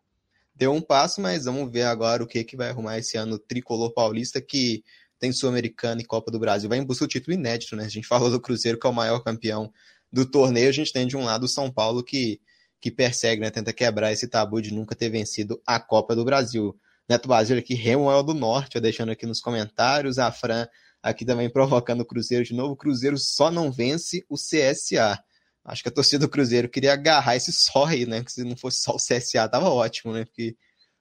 [0.55, 3.93] Deu um passo, mas vamos ver agora o que, que vai arrumar esse ano tricolor
[3.93, 4.83] paulista que
[5.19, 6.69] tem Sul-Americana e Copa do Brasil.
[6.69, 7.86] Vai em busca do título inédito, né?
[7.86, 9.71] A gente falou do Cruzeiro, que é o maior campeão
[10.12, 10.69] do torneio.
[10.69, 12.39] A gente tem de um lado o São Paulo, que,
[12.80, 13.49] que persegue, né?
[13.49, 16.77] Tenta quebrar esse tabu de nunca ter vencido a Copa do Brasil.
[17.10, 20.19] Neto Basílio aqui, Remuel do Norte, deixando aqui nos comentários.
[20.19, 20.67] A Fran
[21.01, 22.73] aqui também provocando o Cruzeiro de novo.
[22.73, 25.21] O Cruzeiro só não vence o CSA.
[25.63, 28.23] Acho que a torcida do Cruzeiro queria agarrar esse só aí, né?
[28.23, 30.25] Que se não fosse só o CSA, tava ótimo, né?
[30.25, 30.56] Porque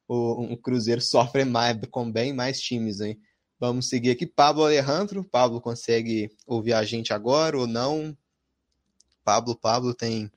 [0.08, 3.18] o, o Cruzeiro sofre mais, com bem mais times, hein?
[3.58, 4.26] Vamos seguir aqui.
[4.26, 5.24] Pablo Alejandro.
[5.24, 8.16] Pablo consegue ouvir a gente agora ou não?
[9.24, 10.30] Pablo, Pablo tem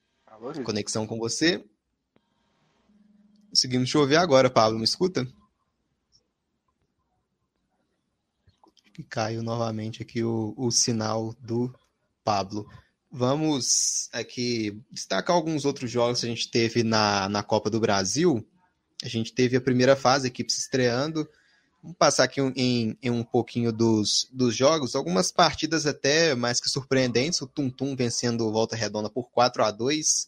[0.63, 1.63] conexão com você?
[3.49, 4.77] Conseguimos te ouvir agora, Pablo.
[4.77, 5.27] Me escuta?
[8.93, 11.73] Que caiu novamente aqui o, o sinal do
[12.23, 12.67] Pablo.
[13.11, 18.47] Vamos aqui destacar alguns outros jogos que a gente teve na, na Copa do Brasil.
[19.03, 21.27] A gente teve a primeira fase, a equipe se estreando.
[21.81, 24.95] Vamos passar aqui em, em, um pouquinho dos, dos jogos.
[24.95, 27.41] Algumas partidas até mais que surpreendentes.
[27.41, 30.27] O Tum Tum vencendo Volta Redonda por 4 a 2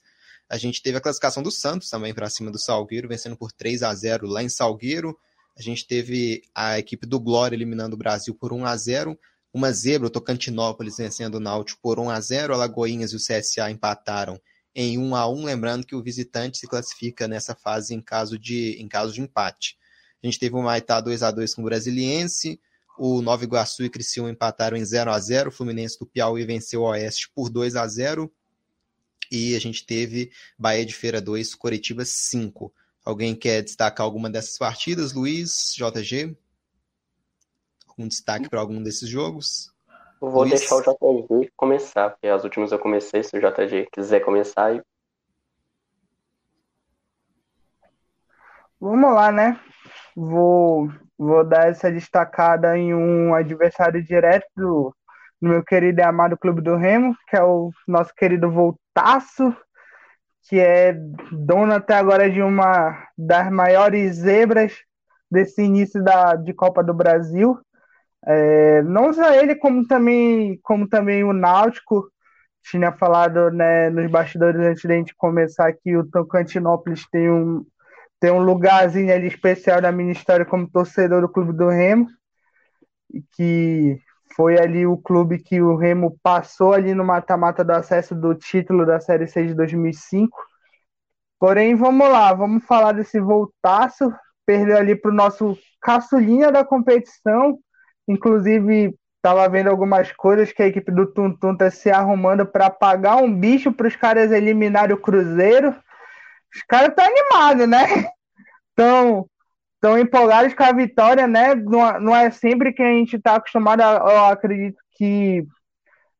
[0.49, 3.83] A gente teve a classificação do Santos também para cima do Salgueiro, vencendo por 3
[3.83, 5.17] a 0 lá em Salgueiro.
[5.57, 9.19] A gente teve a equipe do Glória eliminando o Brasil por 1 a 0
[9.53, 13.69] Uma zebra, o Tocantinópolis vencendo o Náutico por 1 a 0 Alagoinhas e o CSA
[13.69, 14.39] empataram
[14.73, 18.81] em 1 a 1 Lembrando que o visitante se classifica nessa fase em caso de,
[18.81, 19.80] em caso de empate.
[20.23, 22.59] A gente teve o Maitá 2 a 2 com o Brasiliense,
[22.97, 26.81] o Nova Iguaçu e Criciúma empataram em 0 a 0 o Fluminense do Piauí venceu
[26.81, 28.31] o Oeste por 2 a 0
[29.31, 32.71] e a gente teve Bahia de Feira 2, Coritiba 5.
[33.03, 35.13] Alguém quer destacar alguma dessas partidas?
[35.13, 36.37] Luiz, JG?
[37.87, 39.71] Algum destaque para algum desses jogos?
[40.19, 40.59] vou Luiz...
[40.59, 44.75] deixar o JG começar, porque as últimas eu comecei, se o JG quiser começar.
[44.75, 44.81] E...
[48.79, 49.59] Vamos lá, né?
[50.15, 54.95] Vou, vou dar essa destacada em um adversário direto do,
[55.41, 59.55] meu querido e amado Clube do Remo, que é o nosso querido Voltaço,
[60.47, 60.93] que é
[61.31, 64.73] dono até agora de uma das maiores zebras
[65.29, 67.57] desse início da, de Copa do Brasil.
[68.23, 72.07] É, não só ele, como também, como também o Náutico,
[72.63, 77.65] tinha falado né, nos bastidores antes de a gente começar que o Tocantinópolis tem um,
[78.21, 82.07] tem um lugarzinho ali especial na minha história como torcedor do Clube do Remo,
[83.35, 83.99] que
[84.35, 88.85] foi ali o clube que o Remo passou ali no mata-mata do acesso do título
[88.85, 90.37] da Série C de 2005.
[91.39, 94.13] Porém, vamos lá, vamos falar desse voltaço,
[94.45, 97.57] perdeu ali para o nosso caçulinha da competição,
[98.07, 103.15] inclusive estava vendo algumas coisas que a equipe do Tuntum está se arrumando para pagar
[103.15, 105.75] um bicho para os caras eliminarem o Cruzeiro.
[106.53, 108.09] Os caras estão tá animados, né?
[108.69, 109.27] Estão
[109.79, 111.55] tão empolgados com a vitória, né?
[111.55, 115.43] Não, não é sempre que a gente está acostumado, a, eu acredito que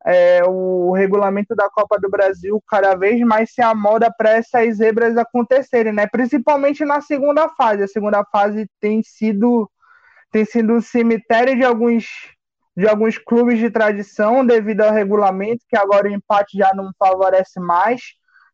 [0.05, 5.15] é, o regulamento da Copa do Brasil cada vez mais se amolda para essas zebras
[5.15, 6.07] acontecerem, né?
[6.07, 7.83] Principalmente na segunda fase.
[7.83, 9.69] A segunda fase tem sido
[10.31, 12.05] tem sido um cemitério de alguns
[12.75, 17.59] de alguns clubes de tradição devido ao regulamento, que agora o empate já não favorece
[17.59, 18.01] mais.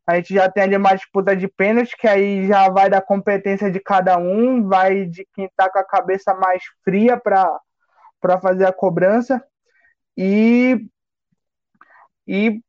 [0.08, 3.70] A gente já tem ali uma disputa de pênalti, que aí já vai da competência
[3.70, 8.74] de cada um, vai de quem está com a cabeça mais fria para fazer a
[8.74, 9.44] cobrança.
[10.16, 10.88] E
[12.28, 12.62] e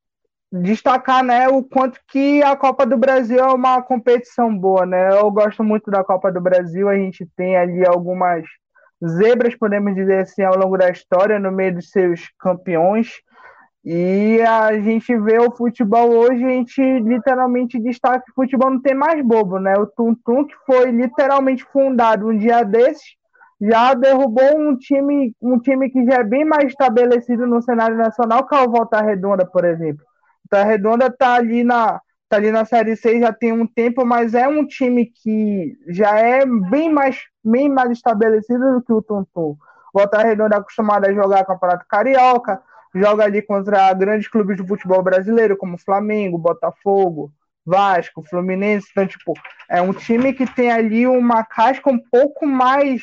[0.51, 4.87] destacar né, o quanto que a Copa do Brasil é uma competição boa.
[4.87, 5.11] Né?
[5.19, 8.45] Eu gosto muito da Copa do Brasil, a gente tem ali algumas
[9.05, 13.21] zebras, podemos dizer assim, ao longo da história, no meio dos seus campeões.
[13.85, 18.83] E a gente vê o futebol hoje, a gente literalmente destaca que o futebol não
[18.83, 19.75] tem mais bobo, né?
[19.79, 23.17] O Tum Tum, que foi literalmente fundado um dia desses,
[23.61, 28.47] já derrubou um time, um time que já é bem mais estabelecido no cenário nacional,
[28.47, 30.05] que é o Volta Redonda, por exemplo.
[30.51, 34.35] Volta Redonda está ali na tá ali na Série C já tem um tempo, mas
[34.35, 39.57] é um time que já é bem mais, bem mais estabelecido do que o Tuntum.
[39.95, 42.61] Volta Redonda é acostumado a jogar Campeonato Carioca,
[42.95, 47.33] joga ali contra grandes clubes do futebol brasileiro, como Flamengo, Botafogo,
[47.65, 48.89] Vasco, Fluminense.
[48.91, 49.35] Então, tipo,
[49.69, 53.03] é um time que tem ali uma casca um pouco mais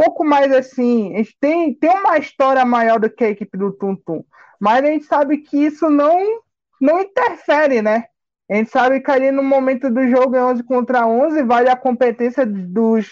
[0.00, 3.70] pouco mais assim, a gente tem, tem uma história maior do que a equipe do
[3.70, 4.24] Tum Tum,
[4.58, 6.40] mas a gente sabe que isso não,
[6.80, 8.06] não interfere, né?
[8.50, 11.76] A gente sabe que ali no momento do jogo é 11 contra 11, vale a
[11.76, 13.08] competência dos,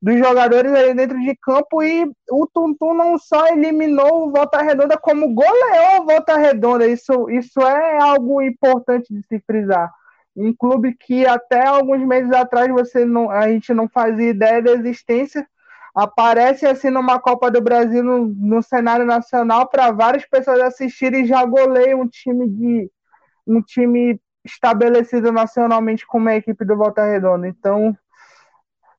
[0.00, 4.62] dos jogadores ali dentro de campo e o Tum Tum não só eliminou o Volta
[4.62, 6.86] Redonda, como goleou o Volta Redonda.
[6.86, 9.92] Isso, isso é algo importante de se frisar.
[10.36, 14.70] Um clube que até alguns meses atrás você não, a gente não fazia ideia da
[14.70, 15.44] existência,
[15.92, 21.26] aparece assim numa Copa do Brasil no, no cenário nacional para várias pessoas assistirem e
[21.26, 22.90] já goleia um time de
[23.44, 27.48] um time estabelecido nacionalmente como a equipe do Volta Redonda.
[27.48, 27.96] Então,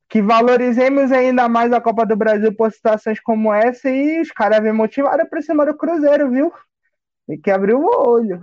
[0.10, 4.62] que valorizemos ainda mais a Copa do Brasil por situações como essa e os caras
[4.62, 6.52] vêm motivados para cima do Cruzeiro, viu?
[7.28, 8.42] Tem que abrir o olho.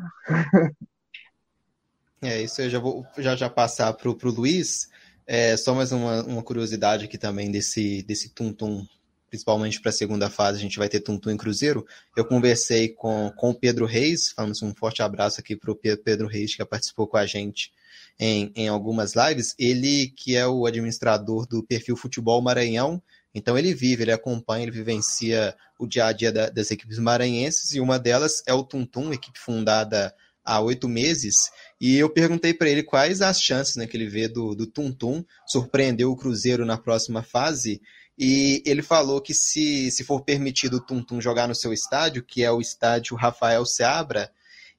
[2.23, 4.89] É, isso eu já vou já, já passar para o Luiz.
[5.27, 8.87] É, só mais uma, uma curiosidade aqui também desse, desse tum-tum,
[9.29, 11.85] principalmente para a segunda fase, a gente vai ter tum-tum em Cruzeiro.
[12.17, 16.27] Eu conversei com, com o Pedro Reis, falamos um forte abraço aqui para o Pedro
[16.27, 17.73] Reis, que participou com a gente
[18.19, 19.55] em, em algumas lives.
[19.59, 23.03] Ele que é o administrador do perfil Futebol Maranhão,
[23.35, 27.75] então ele vive, ele acompanha, ele vivencia o dia a dia da, das equipes maranhenses,
[27.75, 31.35] e uma delas é o Tum Tum, equipe fundada há oito meses,
[31.79, 34.91] e eu perguntei para ele quais as chances né, que ele vê do, do Tum
[34.91, 37.83] Tum surpreender o Cruzeiro na próxima fase.
[38.19, 42.25] E ele falou que se, se for permitido o Tum Tum jogar no seu estádio,
[42.25, 44.31] que é o estádio Rafael Seabra,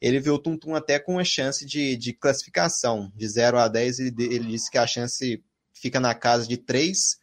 [0.01, 3.67] ele vê o Tum Tum até com uma chance de, de classificação, de 0 a
[3.67, 3.99] 10.
[3.99, 7.17] Ele, ele disse que a chance fica na casa de 3,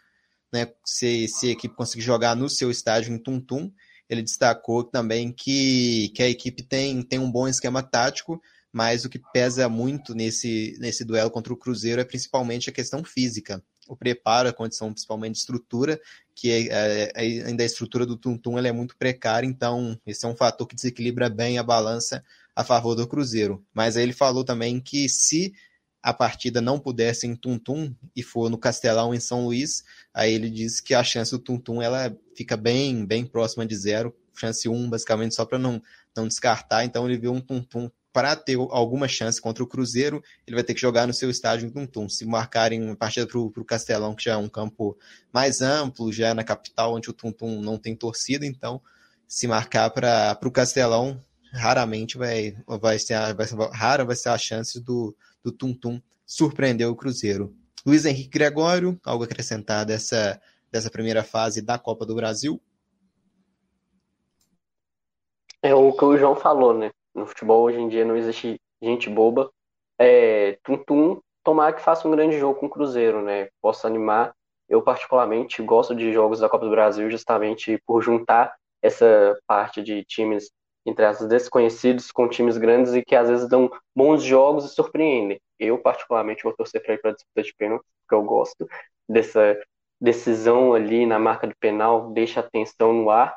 [0.53, 3.73] né, se, se a equipe conseguir jogar no seu estádio em Tum Tum.
[4.09, 8.41] Ele destacou também que, que a equipe tem, tem um bom esquema tático,
[8.73, 13.03] mas o que pesa muito nesse, nesse duelo contra o Cruzeiro é principalmente a questão
[13.05, 13.63] física.
[13.87, 16.01] O preparo, a condição principalmente de estrutura,
[16.35, 20.29] que é, é, é ainda a estrutura do Tum-Tum é muito precária, então esse é
[20.29, 23.65] um fator que desequilibra bem a balança a favor do Cruzeiro.
[23.73, 25.53] Mas aí ele falou também que se
[26.03, 30.51] a partida não pudesse em Tum-Tum e for no Castelão em São Luís, aí ele
[30.51, 34.91] disse que a chance do Tum-Tum ela fica bem, bem próxima de zero, chance 1,
[34.91, 35.83] basicamente, só para não,
[36.17, 36.85] não descartar.
[36.85, 40.73] Então ele viu um tum-tum para ter alguma chance contra o Cruzeiro, ele vai ter
[40.73, 42.09] que jogar no seu estádio em Tum-Tum.
[42.09, 44.97] Se marcarem uma partida para o Castelão, que já é um campo
[45.33, 48.81] mais amplo, já é na capital, onde o Tum-Tum não tem torcida, então
[49.27, 51.21] se marcar para o Castelão,
[51.55, 56.89] raramente vai, vai ser, vai ser, rara vai ser a chance do, do Tum-Tum surpreender
[56.89, 57.55] o Cruzeiro.
[57.87, 60.41] Luiz Henrique Gregório, algo acrescentar dessa,
[60.71, 62.61] dessa primeira fase da Copa do Brasil?
[65.63, 66.91] É o que o João falou, né?
[67.15, 69.51] No futebol hoje em dia não existe gente boba.
[69.99, 73.49] É, tum tum, tomar que faça um grande jogo com o Cruzeiro, né?
[73.61, 74.35] Posso animar.
[74.69, 80.05] Eu particularmente gosto de jogos da Copa do Brasil justamente por juntar essa parte de
[80.05, 80.51] times
[80.87, 85.41] entre as desconhecidos com times grandes e que às vezes dão bons jogos e surpreendem.
[85.59, 88.69] Eu particularmente vou torcer para ir para a disputa de pênalti, porque eu gosto
[89.09, 89.59] dessa
[90.01, 93.37] decisão ali na marca do penal, deixa a tensão no ar.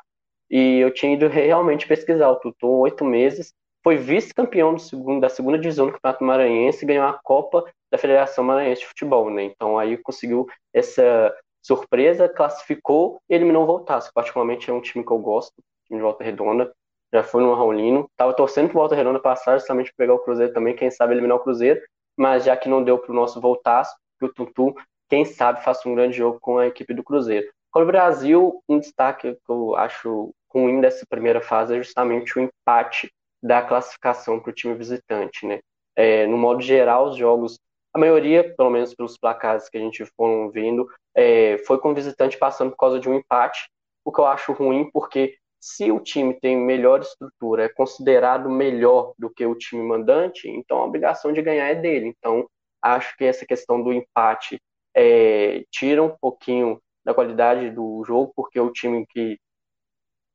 [0.49, 4.75] E eu tinha ido realmente pesquisar o Tutum oito meses foi vice-campeão
[5.21, 9.29] da segunda divisão do Campeonato Maranhense e ganhou a Copa da Federação Maranhense de Futebol,
[9.29, 9.43] né?
[9.43, 14.12] Então aí conseguiu essa surpresa, classificou eliminou o Voltaço.
[14.13, 15.53] Particularmente é um time que eu gosto,
[15.86, 16.73] time de Volta Redonda.
[17.13, 18.09] Já foi no Raulino.
[18.15, 21.37] Tava torcendo pro Volta Redonda passar justamente para pegar o Cruzeiro também, quem sabe eliminar
[21.37, 21.81] o Cruzeiro,
[22.17, 24.75] mas já que não deu pro nosso Voltaço, que o Tutu,
[25.09, 27.47] quem sabe faça um grande jogo com a equipe do Cruzeiro.
[27.71, 32.41] Com o Brasil, um destaque que eu acho ruim dessa primeira fase é justamente o
[32.41, 35.59] empate da classificação para o time visitante, né?
[35.95, 37.59] É, no modo geral, os jogos,
[37.93, 41.95] a maioria, pelo menos pelos placares que a gente foram vendo, é, foi com o
[41.95, 43.69] visitante passando por causa de um empate,
[44.03, 45.37] o que eu acho ruim, porque
[45.67, 50.77] se o time tem melhor estrutura, é considerado melhor do que o time mandante, então
[50.77, 52.08] a obrigação de ganhar é dele.
[52.17, 52.49] Então,
[52.82, 54.62] acho que essa questão do empate
[54.95, 59.38] é, tira um pouquinho da qualidade do jogo, porque o time que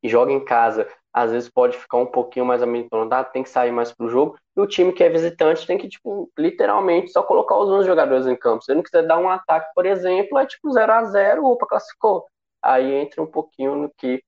[0.04, 3.92] joga em casa às vezes pode ficar um pouquinho mais amedrontado, tem que sair mais
[3.92, 4.36] pro jogo.
[4.56, 8.26] E o time que é visitante tem que, tipo, literalmente só colocar os 11 jogadores
[8.26, 8.64] em campo.
[8.64, 11.66] Se ele não quiser dar um ataque, por exemplo, é tipo 0 a 0 opa,
[11.66, 12.26] classificou.
[12.62, 14.22] Aí entra um pouquinho no que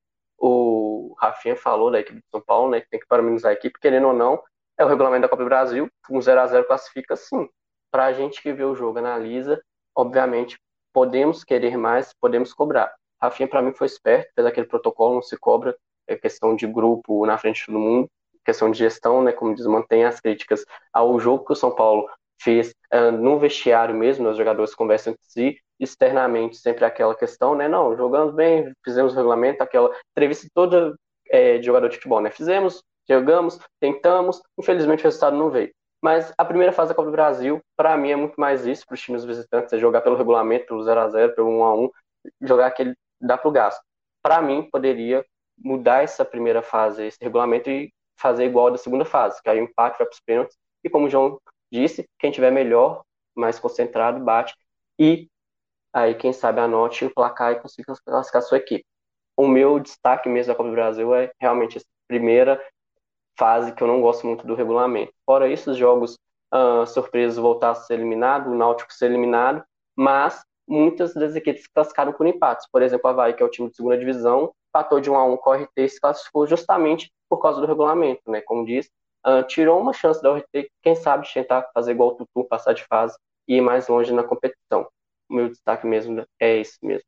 [0.46, 3.78] o Rafinha falou da equipe de São Paulo, né, que tem que parabenizar a equipe,
[3.80, 4.42] querendo ou não,
[4.78, 7.48] é o regulamento da Copa do Brasil, um 0 a 0 classifica sim.
[7.90, 9.62] Pra gente que vê o jogo, analisa,
[9.96, 10.58] obviamente,
[10.92, 12.94] podemos querer mais, podemos cobrar.
[13.22, 15.74] Rafinha, para mim, foi esperto, fez aquele protocolo, não se cobra
[16.06, 18.10] é questão de grupo na frente de todo mundo,
[18.44, 22.06] questão de gestão, né, como diz, mantém as críticas ao jogo que o São Paulo
[22.40, 27.68] fez uh, no vestiário mesmo, os jogadores conversam entre si, externamente sempre aquela questão, né,
[27.68, 30.94] não, jogamos bem, fizemos o regulamento, aquela entrevista toda
[31.28, 35.72] é, de jogador de futebol, né, fizemos, jogamos, tentamos, infelizmente o resultado não veio.
[36.02, 38.94] Mas a primeira fase da Copa do Brasil, para mim, é muito mais isso para
[38.94, 41.90] os times visitantes, é jogar pelo regulamento, pelo 0 a 0 pelo 1 a 1
[42.42, 43.82] jogar aquele dá para o gasto.
[44.22, 45.24] Para mim, poderia
[45.56, 49.64] mudar essa primeira fase, esse regulamento e fazer igual da segunda fase, que aí o
[49.64, 50.56] empate vai para os pênaltis.
[50.84, 51.40] E como o João
[51.74, 53.02] disse, quem tiver melhor,
[53.34, 54.54] mais concentrado, bate.
[54.98, 55.28] E
[55.92, 58.84] aí, quem sabe, anote o placar e consiga classificar a sua equipe.
[59.36, 62.62] O meu destaque mesmo da Copa do Brasil é realmente essa primeira
[63.36, 65.12] fase que eu não gosto muito do regulamento.
[65.26, 66.16] Fora isso, os jogos
[66.54, 69.64] uh, surpresos voltar a ser eliminado, o Náutico ser eliminado,
[69.96, 72.68] mas muitas das equipes classificaram por empates.
[72.70, 75.24] Por exemplo, a Havaí, que é o time de segunda divisão, empatou de 1 a
[75.24, 78.40] 1 com o RT e se classificou justamente por causa do regulamento, né?
[78.40, 78.88] Como diz,
[79.26, 82.84] uh, tirou uma chance da RT, quem sabe, tentar fazer igual o Tutu, passar de
[82.84, 83.16] fase
[83.48, 84.86] e ir mais longe na competição.
[85.28, 87.06] O meu destaque mesmo é esse mesmo.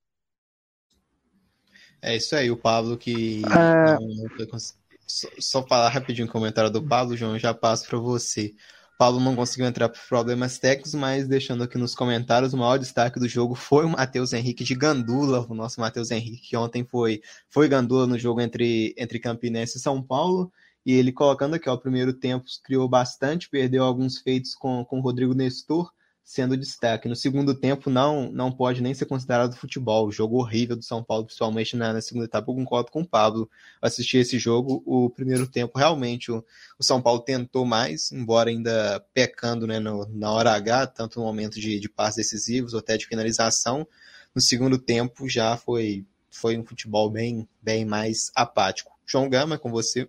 [2.03, 3.43] É isso aí, o Pablo que.
[3.45, 4.59] É...
[5.07, 8.53] Só, só falar rapidinho o comentário do Pablo, João, já passo para você.
[8.99, 13.21] Paulo não conseguiu entrar por problemas técnicos, mas deixando aqui nos comentários, o maior destaque
[13.21, 17.21] do jogo foi o Matheus Henrique de Gandula, o nosso Matheus Henrique, que ontem foi,
[17.51, 20.51] foi Gandula no jogo entre, entre Campinense e São Paulo.
[20.87, 25.01] E ele colocando aqui, ó, o primeiro tempo criou bastante, perdeu alguns feitos com, com
[25.01, 27.09] o Rodrigo Nestor, sendo destaque.
[27.09, 30.13] No segundo tempo, não não pode nem ser considerado futebol.
[30.13, 33.51] Jogo horrível do São Paulo, principalmente na, na segunda etapa, eu concordo com o Pablo.
[33.83, 36.45] Assisti esse jogo, o primeiro tempo, realmente, o,
[36.79, 41.27] o São Paulo tentou mais, embora ainda pecando né, no, na hora H, tanto no
[41.27, 43.85] momento de, de passes decisivos ou até de finalização.
[44.33, 48.93] No segundo tempo, já foi, foi um futebol bem, bem mais apático.
[49.05, 50.09] João Gama, com você.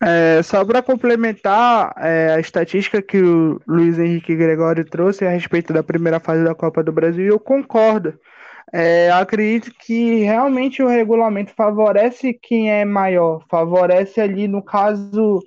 [0.00, 5.72] É, só para complementar é, a estatística que o Luiz Henrique Gregório trouxe a respeito
[5.72, 8.18] da primeira fase da Copa do Brasil, eu concordo.
[8.72, 15.42] É, acredito que realmente o regulamento favorece quem é maior, favorece ali, no caso,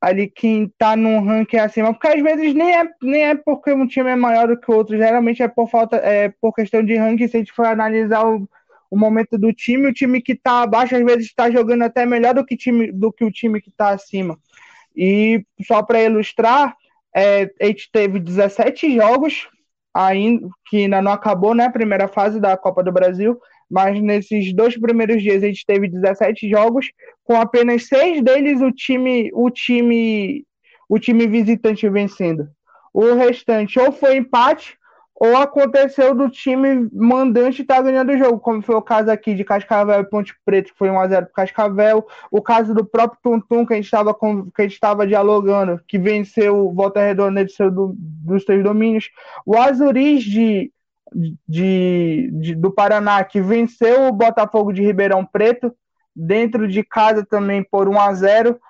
[0.00, 3.86] ali quem está num ranking acima, porque às vezes nem é, nem é porque um
[3.86, 6.96] time é maior do que o outro, geralmente é por falta, é por questão de
[6.96, 8.48] ranking, se a gente for analisar o,
[8.96, 9.88] o momento do time.
[9.88, 13.12] O time que está abaixo, às vezes, está jogando até melhor do que, time, do
[13.12, 14.38] que o time que está acima.
[14.96, 16.74] E só para ilustrar,
[17.14, 19.48] é, a gente teve 17 jogos,
[19.94, 21.68] ainda, que ainda não acabou, né?
[21.68, 23.38] Primeira fase da Copa do Brasil.
[23.70, 26.90] Mas nesses dois primeiros dias a gente teve 17 jogos,
[27.24, 30.44] com apenas seis deles o time, o time,
[30.88, 32.48] o time visitante vencendo.
[32.94, 34.78] O restante ou foi empate
[35.18, 39.34] ou aconteceu do time mandante estar tá ganhando o jogo, como foi o caso aqui
[39.34, 43.64] de Cascavel e Ponte Preta, que foi 1x0 para Cascavel, o caso do próprio Tuntum,
[43.64, 49.10] que a gente estava dialogando, que venceu o Volta Redonda venceu do, dos seus domínios,
[49.46, 50.70] o Azuris de,
[51.48, 55.74] de, de, do Paraná, que venceu o Botafogo de Ribeirão Preto,
[56.14, 58.60] dentro de casa também por 1 a 0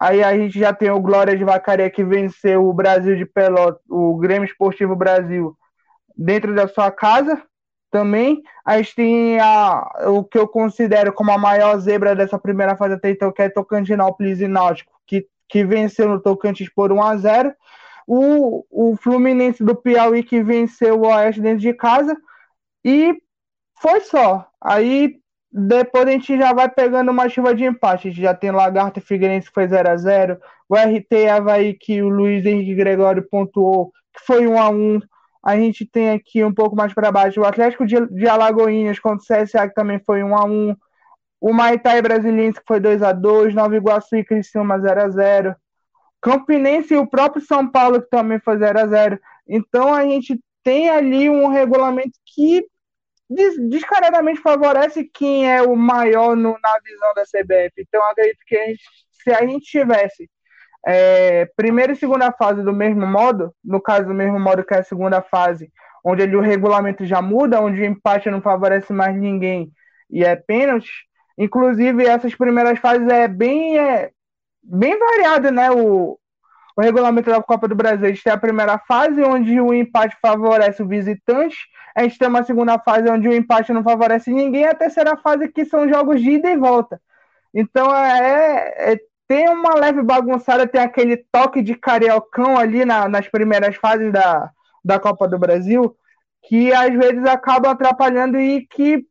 [0.00, 3.80] Aí a gente já tem o Glória de Vacaria que venceu o Brasil de Pelotas,
[3.88, 5.56] o Grêmio Esportivo Brasil,
[6.16, 7.42] dentro da sua casa
[7.90, 8.42] também.
[8.64, 12.94] A gente tem a, o que eu considero como a maior zebra dessa primeira fase
[12.94, 17.16] até então, que é Tocantinópolis e Náutico, que, que venceu no Tocantins por 1 a
[17.16, 17.54] 0
[18.06, 22.16] o, o Fluminense do Piauí que venceu o Oeste dentro de casa
[22.84, 23.14] e
[23.80, 24.48] foi só.
[24.60, 25.20] Aí
[25.52, 28.08] depois a gente já vai pegando uma chuva de empate.
[28.08, 31.74] A gente já tem Lagarto e Figueirense que foi 0 a 0 o RT Havaí
[31.74, 35.00] que o Luiz Henrique Gregório pontuou, que foi 1 a 1
[35.42, 39.18] a gente tem aqui um pouco mais para baixo o Atlético de, de Alagoinhas contra
[39.18, 40.76] o CSA, que também foi 1 a 1
[41.40, 45.08] o Maitá e Brasiliense, que foi 2 a 2 Nova Iguaçu e Criciúma 0 a
[45.08, 45.56] 0
[46.20, 49.18] Campinense e o próprio São Paulo, que também foi 0 a 0
[49.48, 52.64] Então a gente tem ali um regulamento que
[53.68, 57.72] descaradamente favorece quem é o maior no, na visão da CBF.
[57.78, 60.30] Então acredito que a gente, se a gente tivesse
[60.86, 64.78] é, primeira e segunda fase do mesmo modo, no caso do mesmo modo que é
[64.78, 65.70] a segunda fase,
[66.04, 69.70] onde ele, o regulamento já muda, onde o empate não favorece mais ninguém
[70.10, 70.90] e é pênalti.
[71.38, 74.10] Inclusive, essas primeiras fases é bem, é,
[74.62, 75.70] bem variado, né?
[75.70, 76.18] O,
[76.76, 78.06] o regulamento da Copa do Brasil.
[78.06, 81.56] A gente tem a primeira fase, onde o empate favorece o visitante.
[81.96, 84.62] A gente tem uma segunda fase, onde o empate não favorece ninguém.
[84.62, 87.00] E a terceira fase, que são jogos de ida e volta.
[87.54, 93.28] Então, é, é tem uma leve bagunçada, tem aquele toque de cariocão ali na, nas
[93.28, 94.50] primeiras fases da,
[94.84, 95.96] da Copa do Brasil,
[96.42, 99.06] que às vezes acaba atrapalhando e que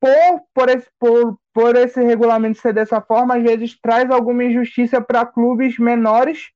[0.00, 5.00] por, por, esse, por, por esse regulamento ser dessa forma, às vezes traz alguma injustiça
[5.00, 6.50] para clubes menores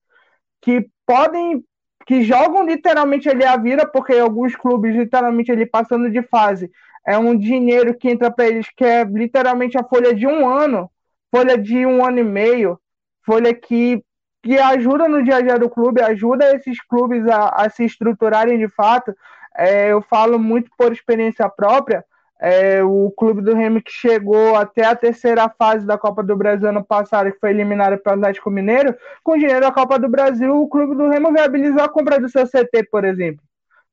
[0.61, 1.64] que podem,
[2.07, 6.70] que jogam literalmente ali a vira, porque alguns clubes literalmente ali passando de fase
[7.07, 10.90] é um dinheiro que entra para eles que é literalmente a folha de um ano,
[11.34, 12.78] folha de um ano e meio,
[13.24, 14.02] folha que,
[14.42, 18.58] que ajuda no dia a dia do clube, ajuda esses clubes a, a se estruturarem
[18.58, 19.14] de fato.
[19.56, 22.04] É, eu falo muito por experiência própria.
[22.44, 26.68] É, o clube do Remo que chegou até a terceira fase da Copa do Brasil
[26.68, 30.68] ano passado, que foi eliminado pelo Atlético Mineiro, com dinheiro da Copa do Brasil, o
[30.68, 33.40] clube do Remo viabilizou a compra do seu CT, por exemplo.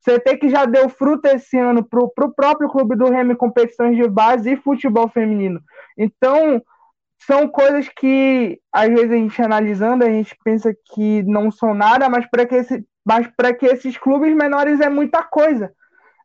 [0.04, 3.96] CT que já deu fruto esse ano para o próprio clube do Remo em competições
[3.96, 5.62] de base e futebol feminino.
[5.98, 6.62] Então,
[7.26, 12.10] são coisas que, às vezes, a gente analisando, a gente pensa que não são nada,
[12.10, 13.28] mas para que, esse, mas
[13.60, 15.72] que esses clubes menores é muita coisa.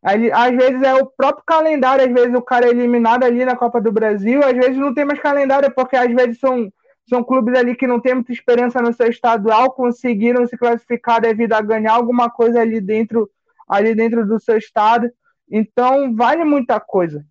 [0.01, 3.81] Às vezes é o próprio calendário, às vezes o cara é eliminado ali na Copa
[3.81, 6.71] do Brasil, às vezes não tem mais calendário, porque às vezes são,
[7.09, 11.53] são clubes ali que não têm muita experiência no seu estadual, conseguiram se classificar devido
[11.53, 13.27] a ganhar alguma coisa ali dentro,
[13.67, 15.09] ali dentro do seu estado.
[15.49, 17.25] Então, vale muita coisa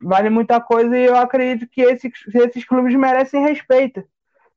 [0.00, 4.02] vale muita coisa e eu acredito que esses, esses clubes merecem respeito.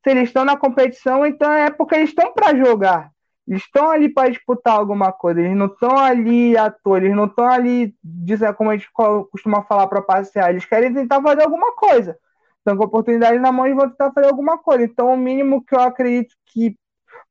[0.04, 3.12] Se eles estão na competição, então é porque eles estão para jogar.
[3.48, 5.42] Eles estão ali para disputar alguma coisa.
[5.42, 6.98] Eles não estão ali à toa.
[6.98, 10.50] Eles não estão ali, dizer, como a gente costuma falar, para passear.
[10.50, 12.18] Eles querem tentar fazer alguma coisa.
[12.58, 14.84] Estão com oportunidade na mão e vão tentar fazer alguma coisa.
[14.84, 16.78] Então, o mínimo que eu acredito que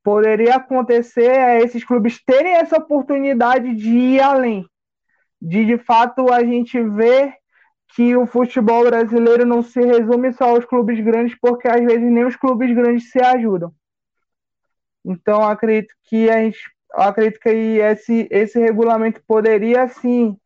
[0.03, 4.67] poderia acontecer é esses clubes terem essa oportunidade de ir além.
[5.41, 7.35] De, de fato, a gente ver
[7.95, 12.25] que o futebol brasileiro não se resume só aos clubes grandes, porque às vezes nem
[12.25, 13.73] os clubes grandes se ajudam.
[15.05, 16.59] Então, acredito que a gente,
[16.95, 20.37] acredito que esse, esse regulamento poderia, sim,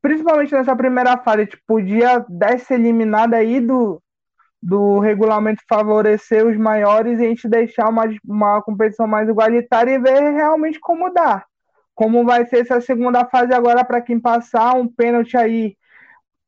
[0.00, 4.02] principalmente nessa primeira fase, gente podia dar eliminada aí do,
[4.60, 9.98] do regulamento favorecer os maiores e a gente deixar uma, uma competição mais igualitária e
[9.98, 11.44] ver realmente como dá.
[11.94, 15.76] Como vai ser essa segunda fase agora para quem passar, um pênalti aí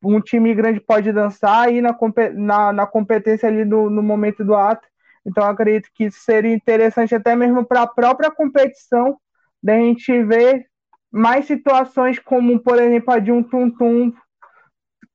[0.05, 1.95] um time grande pode dançar e na,
[2.33, 4.87] na, na competência ali no, no momento do ato.
[5.25, 9.17] Então, acredito que seria interessante até mesmo para a própria competição
[9.61, 10.67] da gente ver
[11.11, 14.13] mais situações como, por exemplo, a de um tum-tum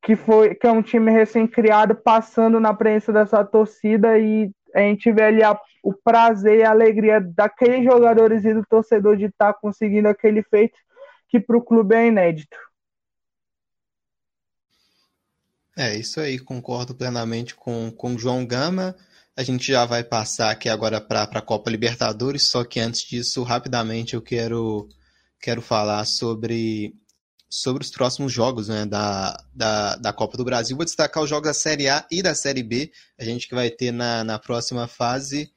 [0.03, 5.13] que foi que é um time recém-criado passando na presença dessa torcida e a gente
[5.13, 9.53] vê ali a, o prazer e a alegria daqueles jogadores e do torcedor de estar
[9.53, 10.79] tá conseguindo aquele feito
[11.29, 12.57] que para o clube é inédito.
[15.77, 18.95] É, isso aí, concordo plenamente com, com o João Gama.
[19.37, 23.43] A gente já vai passar aqui agora para a Copa Libertadores, só que antes disso,
[23.43, 24.89] rapidamente, eu quero,
[25.41, 26.95] quero falar sobre,
[27.49, 30.77] sobre os próximos jogos né, da, da, da Copa do Brasil.
[30.77, 32.93] Vou destacar os jogos da Série A e da Série B.
[33.19, 35.51] A gente que vai ter na, na próxima fase,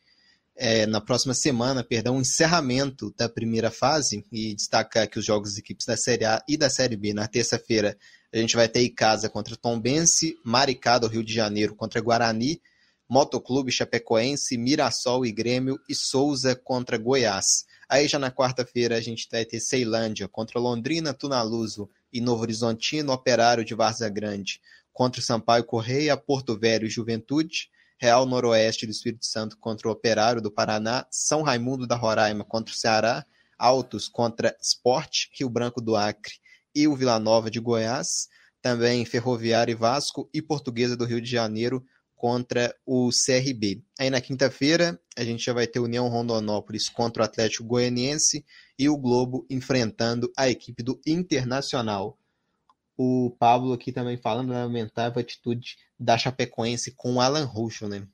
[0.55, 5.49] é, na próxima semana, perdão, o encerramento da primeira fase e destacar aqui os jogos
[5.49, 7.13] das equipes da Série A e da Série B.
[7.13, 7.97] Na terça-feira,
[8.33, 12.59] a gente vai ter Icasa contra Tombense, Maricá do Rio de Janeiro contra Guarani,
[13.07, 17.65] Motoclube Chapecoense, Mirassol e Grêmio e Souza contra Goiás.
[17.87, 23.13] Aí já na quarta-feira a gente vai ter Ceilândia contra Londrina, Tunaluso e Novo Horizontino,
[23.13, 24.59] Operário de Varza Grande
[24.91, 27.69] contra Sampaio Correia, Porto Velho e Juventude,
[27.99, 32.73] Real Noroeste do Espírito Santo contra o Operário do Paraná, São Raimundo da Roraima contra
[32.73, 33.23] o Ceará,
[33.59, 36.42] Altos contra Sport, Rio Branco do Acre
[36.73, 38.27] e o Vila Nova de Goiás,
[38.61, 41.85] também Ferroviário e Vasco e Portuguesa do Rio de Janeiro
[42.23, 43.83] contra o CRB.
[43.99, 48.45] Aí na quinta-feira a gente já vai ter União Rondonópolis contra o Atlético Goianiense
[48.79, 52.17] e o Globo enfrentando a equipe do Internacional.
[52.95, 58.07] O Pablo aqui também falando da lamentável atitude da Chapecoense com o Alan Ruschel, né?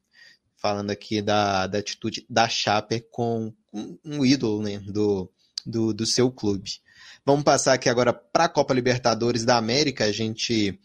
[0.56, 4.80] Falando aqui da, da atitude da Chape com um, um ídolo né?
[4.80, 5.32] do,
[5.64, 6.72] do, do seu clube.
[7.26, 10.06] Vamos passar aqui agora para a Copa Libertadores da América.
[10.06, 10.80] A gente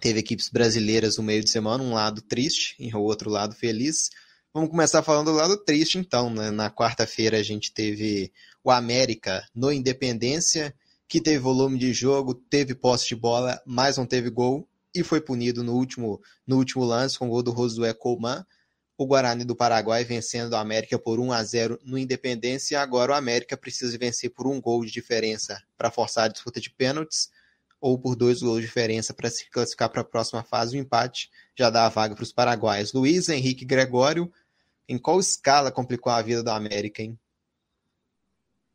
[0.00, 4.10] teve equipes brasileiras no meio de semana, um lado triste e o outro lado feliz.
[4.52, 6.30] Vamos começar falando do lado triste, então.
[6.30, 6.50] Né?
[6.50, 8.32] Na quarta-feira a gente teve
[8.64, 10.74] o América no Independência,
[11.08, 15.20] que teve volume de jogo, teve posse de bola, mas não teve gol e foi
[15.20, 18.44] punido no último, no último lance com o gol do Josué Colman
[19.02, 23.12] o Guarani do Paraguai vencendo o América por 1 a 0 no Independência e agora
[23.12, 27.30] o América precisa vencer por um gol de diferença para forçar a disputa de pênaltis
[27.80, 30.76] ou por dois gols de diferença para se classificar para a próxima fase.
[30.76, 32.92] O empate já dá a vaga para os paraguaios.
[32.92, 34.30] Luiz Henrique Gregório,
[34.86, 37.18] em qual escala complicou a vida do América, hein?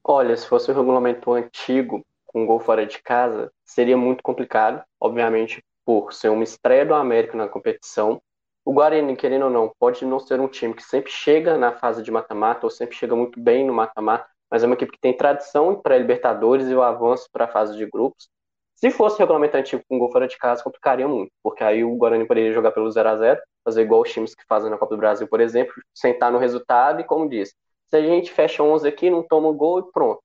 [0.03, 5.63] Olha, se fosse o regulamento antigo, com gol fora de casa, seria muito complicado, obviamente,
[5.85, 8.19] por ser uma estreia do América na competição
[8.65, 12.01] o Guarani, querendo ou não, pode não ser um time que sempre chega na fase
[12.01, 15.15] de mata-mata ou sempre chega muito bem no mata-mata, mas é uma equipe que tem
[15.15, 18.27] tradição para Libertadores e o avanço para a fase de grupos.
[18.75, 22.25] Se fosse regulamento antigo com gol fora de casa, complicaria muito, porque aí o Guarani
[22.25, 24.99] poderia jogar pelo 0 a 0 fazer igual os times que fazem na Copa do
[24.99, 27.53] Brasil, por exemplo, sentar no resultado e, como disse,
[27.87, 30.21] se a gente fecha 11 aqui, não toma gol e pronto.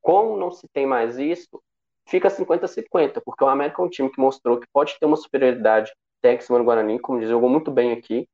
[0.00, 1.60] Como não se tem mais isso,
[2.08, 5.92] fica 50-50, porque o América é um time que mostrou que pode ter uma superioridade
[6.22, 8.28] do Guarani, como diz, jogou muito bem aqui.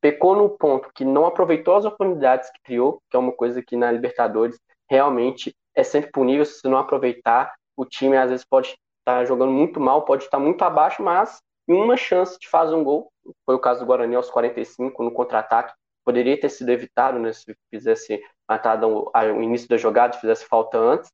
[0.00, 3.76] Pecou no ponto que não aproveitou as oportunidades que criou, que é uma coisa que
[3.76, 4.58] na Libertadores
[4.88, 6.44] realmente é sempre punível.
[6.44, 7.54] Se não aproveitar.
[7.76, 11.74] O time às vezes pode estar jogando muito mal, pode estar muito abaixo, mas em
[11.74, 13.10] uma chance de fazer um gol,
[13.46, 15.72] foi o caso do Guarani aos 45 no contra-ataque,
[16.04, 21.10] poderia ter sido evitado né, se fizesse matado o início da jogada, fizesse falta antes,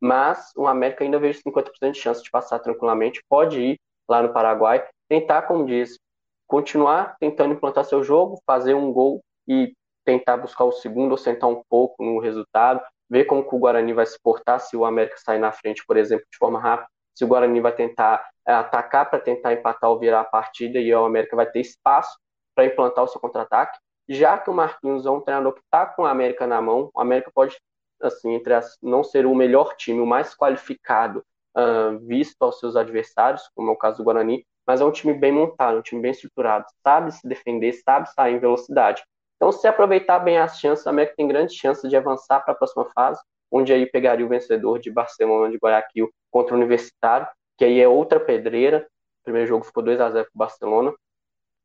[0.00, 4.32] mas o América ainda vejo 50% de chance de passar tranquilamente, pode ir lá no
[4.32, 5.98] Paraguai tentar, como disse,
[6.46, 11.50] continuar tentando implantar seu jogo, fazer um gol e tentar buscar o segundo ou sentar
[11.50, 12.80] um pouco no resultado,
[13.10, 16.24] ver como o Guarani vai se portar se o América sair na frente, por exemplo,
[16.30, 20.20] de forma rápida, se o Guarani vai tentar é, atacar para tentar empatar ou virar
[20.20, 22.16] a partida e o América vai ter espaço
[22.54, 23.76] para implantar o seu contra-ataque,
[24.08, 27.00] já que o Marquinhos é um treinador que está com o América na mão, o
[27.00, 27.56] América pode,
[28.00, 31.24] assim, entre as, não ser o melhor time, o mais qualificado,
[31.56, 35.12] uh, visto aos seus adversários, como é o caso do Guarani, mas é um time
[35.12, 39.02] bem montado, um time bem estruturado, sabe se defender, sabe sair em velocidade.
[39.34, 42.56] Então, se aproveitar bem as chances, a América tem grandes chances de avançar para a
[42.56, 47.26] próxima fase, onde aí pegaria o vencedor de Barcelona de Guayaquil contra o Universitário,
[47.58, 48.86] que aí é outra pedreira.
[49.22, 50.92] O primeiro jogo ficou 2 a 0 para o Barcelona,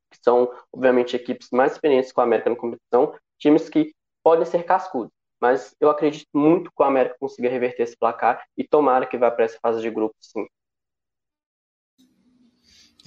[0.09, 3.93] que são, obviamente, equipes mais experientes com a América na competição, times que
[4.23, 5.11] podem ser cascudos.
[5.39, 9.29] Mas eu acredito muito que o América consiga reverter esse placar e tomara que vá
[9.29, 10.47] para essa fase de grupos, sim.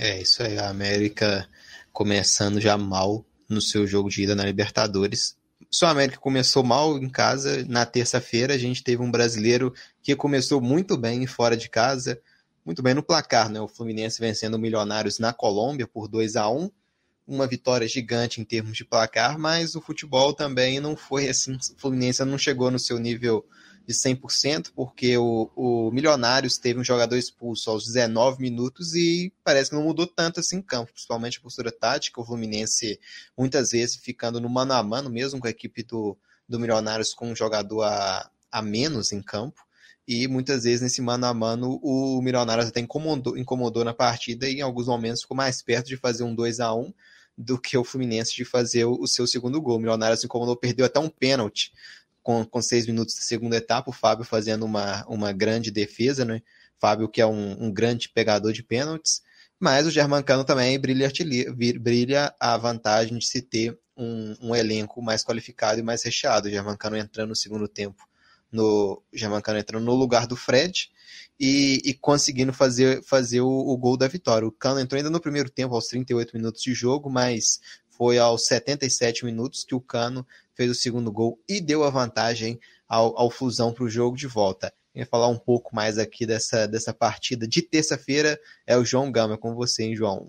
[0.01, 1.49] É, isso aí, a América
[1.92, 5.36] começando já mal no seu jogo de ida na Libertadores.
[5.68, 7.64] Só a América começou mal em casa.
[7.68, 12.20] Na terça-feira a gente teve um brasileiro que começou muito bem fora de casa,
[12.64, 13.61] muito bem no placar, né?
[13.61, 16.70] O Fluminense vencendo o Milionários na Colômbia por 2 a 1
[17.26, 21.57] uma vitória gigante em termos de placar, mas o futebol também não foi assim.
[21.57, 23.44] O Fluminense não chegou no seu nível
[23.89, 29.70] de 100%, porque o, o Milionários teve um jogador expulso aos 19 minutos e parece
[29.70, 32.20] que não mudou tanto assim em campo, principalmente a postura tática.
[32.20, 33.01] O Fluminense
[33.34, 37.30] muitas vezes ficando no mano a mano, mesmo com a equipe do, do Milionários com
[37.30, 39.66] um jogador a, a menos em campo.
[40.07, 44.57] E muitas vezes nesse mano a mano o Milionários até incomodou, incomodou na partida e
[44.57, 46.93] em alguns momentos ficou mais perto de fazer um 2 a 1
[47.39, 49.76] do que o Fluminense de fazer o, seu segundo gol.
[49.76, 51.72] O Milionários incomodou, perdeu até um pênalti
[52.28, 56.42] com, com seis minutos da segunda etapa, o Fábio fazendo uma, uma grande defesa, né?
[56.78, 59.22] Fábio que é um, um grande pegador de pênaltis,
[59.58, 61.10] mas o Germancano também brilha,
[61.80, 66.48] brilha a vantagem de se ter um, um, elenco mais qualificado e mais recheado.
[66.48, 68.06] O Germancano entrando no segundo tempo,
[68.52, 70.90] no Germancano entrando no lugar do Fred
[71.40, 74.46] e, e conseguindo fazer, fazer o, o, gol da vitória.
[74.46, 77.58] O Cano entrou ainda no primeiro tempo, aos 38 minutos de jogo, mas
[77.88, 80.26] foi aos 77 minutos que o Cano
[80.59, 84.26] fez o segundo gol e deu a vantagem ao, ao Fusão para o jogo de
[84.26, 84.72] volta.
[84.92, 88.36] Quem falar um pouco mais aqui dessa, dessa partida de terça-feira
[88.66, 90.26] é o João Gama, com você, hein, João?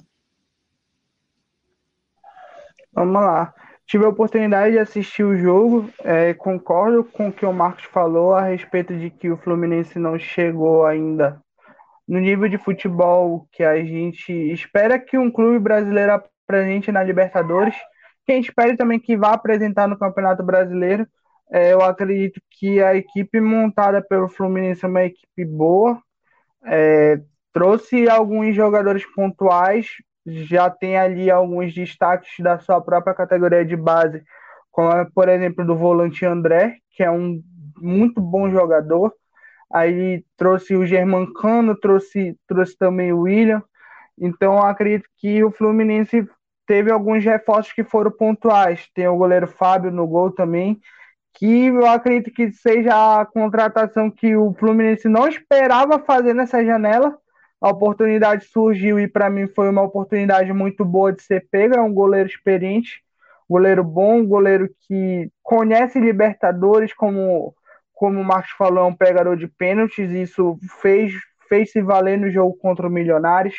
[2.94, 3.54] Vamos lá.
[3.88, 8.36] Tive a oportunidade de assistir o jogo, é, concordo com o que o Marcos falou
[8.36, 11.42] a respeito de que o Fluminense não chegou ainda
[12.08, 17.76] no nível de futebol que a gente espera que um clube brasileiro apresente na Libertadores
[18.30, 21.08] quem espere também que vá apresentar no Campeonato Brasileiro.
[21.52, 26.00] É, eu acredito que a equipe montada pelo Fluminense é uma equipe boa.
[26.64, 27.20] É,
[27.52, 29.88] trouxe alguns jogadores pontuais,
[30.28, 34.24] já tem ali alguns destaques da sua própria categoria de base,
[34.70, 37.42] como por exemplo do volante André, que é um
[37.78, 39.12] muito bom jogador.
[39.74, 43.64] Aí trouxe o Germancano, trouxe, trouxe também o William.
[44.20, 46.30] Então acredito que o Fluminense
[46.70, 48.88] teve alguns reforços que foram pontuais.
[48.94, 50.80] Tem o goleiro Fábio no gol também,
[51.34, 57.18] que eu acredito que seja a contratação que o Fluminense não esperava fazer nessa janela.
[57.60, 61.78] A oportunidade surgiu e para mim foi uma oportunidade muito boa de ser pega.
[61.78, 63.02] É um goleiro experiente,
[63.50, 67.52] goleiro bom, goleiro que conhece Libertadores, como,
[67.96, 70.12] como o Marcos falou, é um pegador de pênaltis.
[70.12, 71.14] Isso fez,
[71.50, 73.56] fez se valer no jogo contra o Milionários.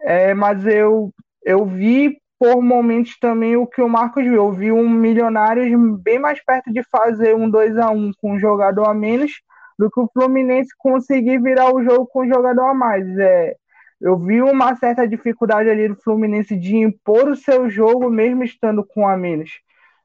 [0.00, 1.12] É, mas eu
[1.46, 4.34] eu vi por momentos também o que o Marcos viu.
[4.34, 5.70] Eu vi um Milionários
[6.02, 9.30] bem mais perto de fazer um 2 a 1 com um jogador a menos
[9.78, 13.06] do que o Fluminense conseguir virar o jogo com um jogador a mais.
[13.16, 13.54] É,
[14.00, 18.84] eu vi uma certa dificuldade ali do Fluminense de impor o seu jogo mesmo estando
[18.84, 19.50] com a menos.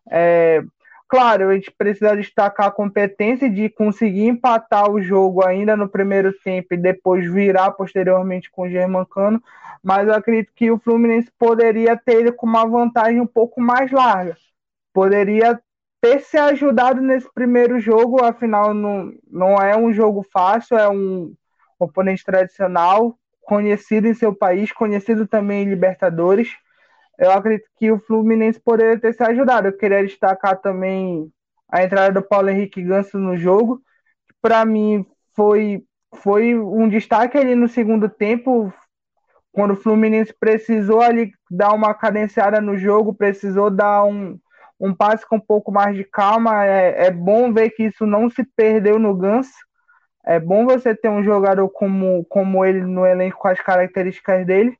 [0.09, 0.61] É,
[1.11, 6.31] claro, a gente precisa destacar a competência de conseguir empatar o jogo ainda no primeiro
[6.31, 9.43] tempo e depois virar posteriormente com o Germancano,
[9.83, 13.91] mas eu acredito que o Fluminense poderia ter ele com uma vantagem um pouco mais
[13.91, 14.37] larga.
[14.93, 15.59] Poderia
[15.99, 21.33] ter se ajudado nesse primeiro jogo, afinal não, não é um jogo fácil, é um
[21.77, 26.55] oponente tradicional, conhecido em seu país, conhecido também em Libertadores.
[27.21, 29.67] Eu acredito que o Fluminense poderia ter se ajudado.
[29.67, 31.31] Eu queria destacar também
[31.71, 33.79] a entrada do Paulo Henrique Ganso no jogo.
[34.41, 35.05] Para mim
[35.35, 35.83] foi
[36.15, 38.73] foi um destaque ali no segundo tempo,
[39.51, 44.37] quando o Fluminense precisou ali dar uma cadenciada no jogo, precisou dar um,
[44.79, 46.65] um passe com um pouco mais de calma.
[46.65, 49.53] É, é bom ver que isso não se perdeu no Ganso.
[50.25, 54.75] É bom você ter um jogador como, como ele no elenco com as características dele.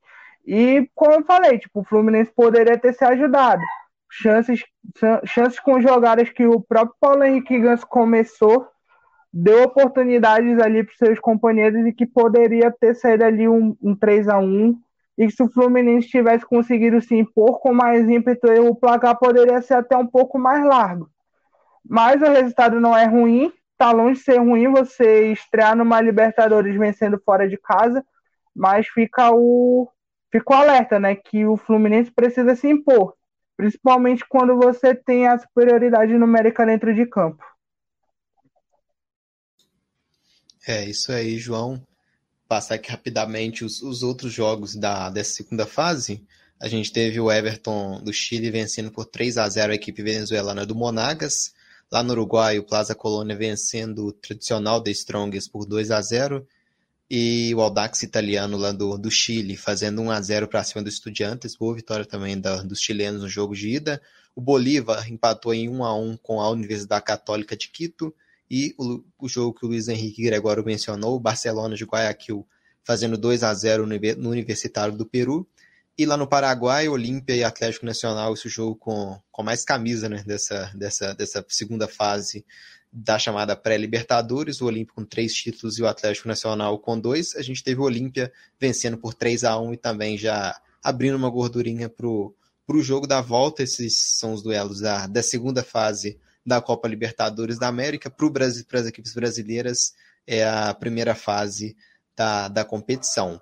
[0.46, 3.62] E, como eu falei, tipo, o Fluminense poderia ter se ajudado.
[4.10, 4.62] Chances,
[5.24, 8.68] chances com jogadas que o próprio Paulo Henrique Ganso começou
[9.32, 14.28] deu oportunidades ali para seus companheiros e que poderia ter saído ali um, um 3
[14.28, 14.78] a 1
[15.16, 19.62] e que se o Fluminense tivesse conseguido se impor com mais ímpeto, o placar poderia
[19.62, 21.08] ser até um pouco mais largo.
[21.84, 26.76] Mas o resultado não é ruim, tá longe de ser ruim você estrear numa Libertadores
[26.76, 28.04] vencendo fora de casa,
[28.54, 29.88] mas fica o
[30.32, 33.14] fica o alerta, né, que o Fluminense precisa se impor,
[33.56, 37.44] principalmente quando você tem a superioridade numérica dentro de campo.
[40.66, 41.80] É, isso aí, João.
[42.48, 46.24] Passar aqui rapidamente os, os outros jogos da, dessa segunda fase.
[46.60, 50.64] A gente teve o Everton do Chile vencendo por 3 a 0 a equipe venezuelana
[50.64, 51.52] do Monagas.
[51.90, 56.46] Lá no Uruguai, o Plaza Colônia vencendo o tradicional The Strongest por 2 a 0
[57.14, 60.88] e o Audax italiano lá do, do Chile fazendo 1 a 0 para cima do
[60.88, 61.54] Estudiantes.
[61.54, 64.00] Boa vitória também da, dos chilenos no jogo de ida.
[64.34, 68.14] O Bolívar empatou em 1 a 1 com a Universidade Católica de Quito.
[68.50, 72.48] E o, o jogo que o Luiz Henrique Gregório mencionou, o Barcelona de Guayaquil
[72.82, 75.46] fazendo 2 a 0 no, no Universitário do Peru.
[75.98, 80.24] E lá no Paraguai, Olímpia e Atlético Nacional, esse jogo com, com mais camisa né,
[80.26, 82.42] dessa, dessa, dessa segunda fase
[82.92, 87.34] da chamada pré-Libertadores, o Olímpico com três títulos e o Atlético Nacional com dois.
[87.36, 88.30] A gente teve o Olímpia
[88.60, 93.22] vencendo por 3 a 1 e também já abrindo uma gordurinha para o jogo da
[93.22, 93.62] volta.
[93.62, 98.10] Esses são os duelos da, da segunda fase da Copa Libertadores da América.
[98.10, 99.94] Para as equipes brasileiras,
[100.26, 101.74] é a primeira fase
[102.14, 103.40] da, da competição.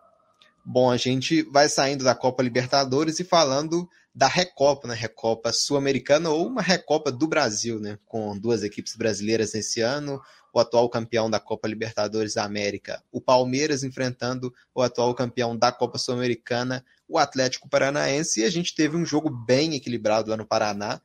[0.64, 4.94] Bom, a gente vai saindo da Copa Libertadores e falando da Recopa, né?
[4.94, 7.98] Recopa Sul-Americana ou uma Recopa do Brasil, né?
[8.06, 10.20] Com duas equipes brasileiras nesse ano,
[10.52, 15.70] o atual campeão da Copa Libertadores da América, o Palmeiras enfrentando o atual campeão da
[15.70, 20.46] Copa Sul-Americana, o Atlético Paranaense, e a gente teve um jogo bem equilibrado lá no
[20.46, 21.00] Paraná,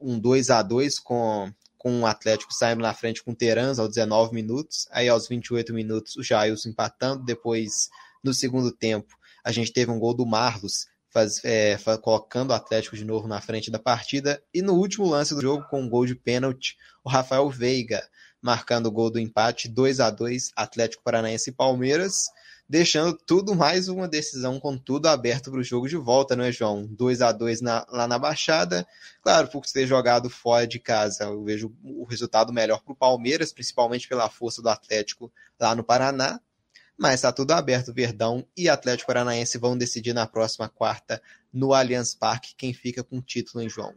[0.00, 3.90] um 2 a 2 com com o Atlético saindo na frente com o Terans aos
[3.90, 7.88] 19 minutos, aí aos 28 minutos o Jailson empatando, depois
[8.24, 12.94] no segundo tempo a gente teve um gol do Marlos faz, é, colocando o Atlético
[12.94, 16.04] de novo na frente da partida, e no último lance do jogo com um gol
[16.04, 18.06] de pênalti, o Rafael Veiga
[18.42, 22.26] marcando o gol do empate 2 a 2 Atlético Paranaense e Palmeiras,
[22.68, 26.52] deixando tudo mais uma decisão com tudo aberto para o jogo de volta, não é,
[26.52, 26.86] João?
[26.86, 28.86] 2 a 2 na, lá na Baixada.
[29.22, 33.54] Claro, por ter jogado fora de casa, eu vejo o resultado melhor para o Palmeiras,
[33.54, 36.38] principalmente pela força do Atlético lá no Paraná.
[36.98, 37.92] Mas está tudo aberto.
[37.92, 41.20] Verdão e Atlético Paranaense vão decidir na próxima quarta
[41.52, 43.92] no Allianz Parque quem fica com o título, em João?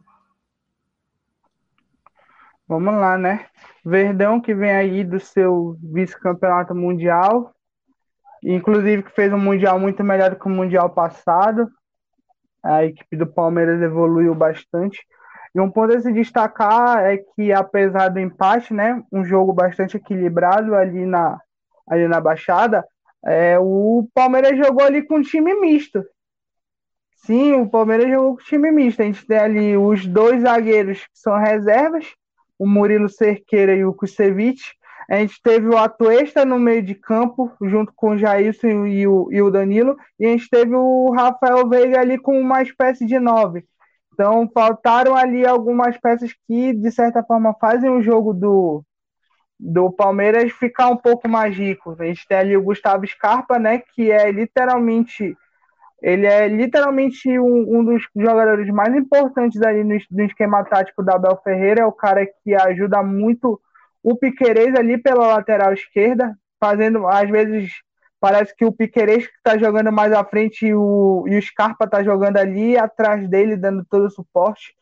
[2.67, 3.47] Vamos lá, né?
[3.83, 7.51] Verdão que vem aí do seu vice-campeonato mundial,
[8.43, 11.67] inclusive que fez um mundial muito melhor do que o mundial passado.
[12.61, 14.99] A equipe do Palmeiras evoluiu bastante.
[15.55, 19.97] E um ponto a se destacar é que, apesar do empate, né, um jogo bastante
[19.97, 21.39] equilibrado ali na,
[21.89, 22.85] ali na Baixada,
[23.25, 26.03] é, o Palmeiras jogou ali com time misto.
[27.25, 29.01] Sim, o Palmeiras jogou com time misto.
[29.01, 32.05] A gente tem ali os dois zagueiros que são reservas,
[32.57, 34.77] o Murilo Cerqueira e o Kusevich.
[35.09, 39.27] A gente teve o Atuesta no meio de campo, junto com o Jailson e o,
[39.31, 39.97] e o Danilo.
[40.19, 43.65] E a gente teve o Rafael Veiga ali com uma espécie de nove.
[44.13, 48.83] Então, faltaram ali algumas peças que, de certa forma, fazem o jogo do,
[49.59, 51.95] do Palmeiras ficar um pouco mais rico.
[51.99, 55.35] A gente tem ali o Gustavo Scarpa, né, que é literalmente
[56.01, 61.15] ele é literalmente um, um dos jogadores mais importantes ali no, no, esquema tático da
[61.15, 63.59] Abel Ferreira, é o cara que ajuda muito
[64.01, 67.73] o Piquerez ali pela lateral esquerda, fazendo, às vezes,
[68.19, 71.83] parece que o Piquerez que está jogando mais à frente e o, e o Scarpa
[71.83, 74.73] está jogando ali atrás dele, dando todo o suporte.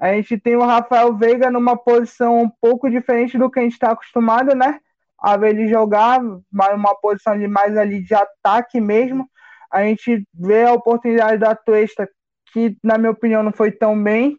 [0.00, 3.74] A gente tem o Rafael Veiga numa posição um pouco diferente do que a gente
[3.74, 4.80] está acostumado, né?
[5.18, 6.20] A ver ele jogar,
[6.50, 9.28] uma posição ali mais ali de ataque mesmo.
[9.70, 12.08] A gente vê a oportunidade da Tuesta,
[12.50, 14.38] que na minha opinião não foi tão bem,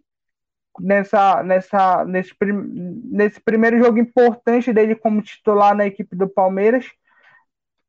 [0.79, 2.33] nessa, nessa, nesse,
[3.05, 6.89] nesse primeiro jogo importante dele como titular na equipe do Palmeiras.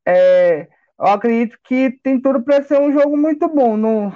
[0.05, 0.67] É,
[0.99, 3.75] eu acredito que tem tudo para ser um jogo muito bom.
[3.77, 4.13] Não,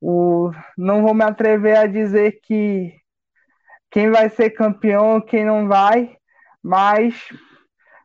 [0.00, 2.92] o, não vou me atrever a dizer que
[3.90, 6.16] quem vai ser campeão, quem não vai,
[6.62, 7.14] mas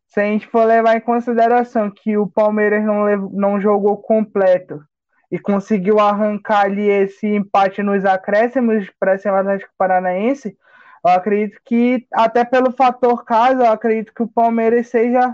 [0.06, 4.84] se a gente for levar em consideração que o Palmeiras não, não jogou completo
[5.32, 10.58] e conseguiu arrancar ali esse empate nos acréscimos para cima do Atlético Paranaense,
[11.04, 15.34] eu acredito que, até pelo fator casa, eu acredito que o Palmeiras seja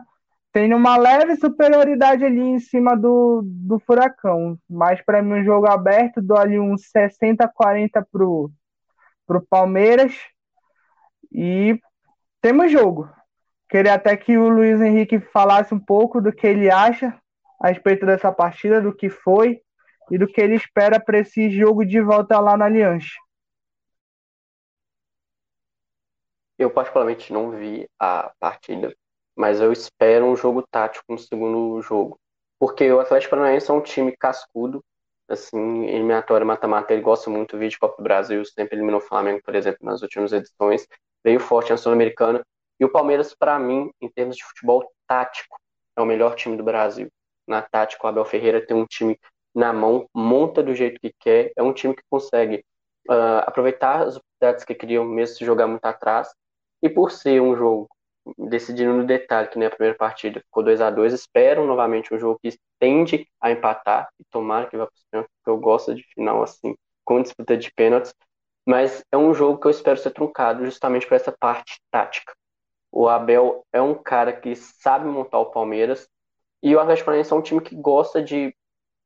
[0.52, 4.58] tem uma leve superioridade ali em cima do, do Furacão.
[4.70, 8.52] Mas para mim, um jogo aberto, dou ali uns 60-40 pro,
[9.26, 10.14] pro Palmeiras.
[11.32, 11.80] E
[12.42, 13.10] temos jogo.
[13.70, 17.14] Queria até que o Luiz Henrique falasse um pouco do que ele acha
[17.60, 19.62] a respeito dessa partida, do que foi
[20.10, 23.10] e do que ele espera para esse jogo de volta lá na Aliança.
[26.58, 28.96] Eu particularmente não vi a partida,
[29.38, 32.20] mas eu espero um jogo tático no segundo jogo,
[32.60, 34.84] porque o Atlético Paranaense é um time cascudo,
[35.30, 39.54] assim, eliminatório mata-mata, ele gosta muito de Copa do Brasil, sempre eliminou o Flamengo, por
[39.54, 40.88] exemplo, nas últimas edições,
[41.24, 42.44] veio forte na Sul-Americana,
[42.80, 45.56] e o Palmeiras, para mim, em termos de futebol tático,
[45.96, 47.10] é o melhor time do Brasil.
[47.48, 49.20] Na tática, o Abel Ferreira tem um time
[49.54, 52.64] na mão, monta do jeito que quer, é um time que consegue
[53.10, 56.34] uh, aproveitar as oportunidades que criam, mesmo se jogar muito atrás,
[56.82, 57.88] e por ser um jogo
[58.38, 62.20] decidindo no detalhe, que nem a primeira partida ficou 2 a 2 espero novamente um
[62.20, 65.96] jogo que tende a empatar, e tomara que vá para o pênaltis, porque eu gosto
[65.96, 66.76] de final assim,
[67.06, 68.14] com disputa de pênaltis,
[68.66, 72.34] mas é um jogo que eu espero ser truncado justamente por essa parte tática.
[72.92, 76.08] O Abel é um cara que sabe montar o Palmeiras,
[76.62, 78.54] e o Atlético Paranaense é um time que gosta de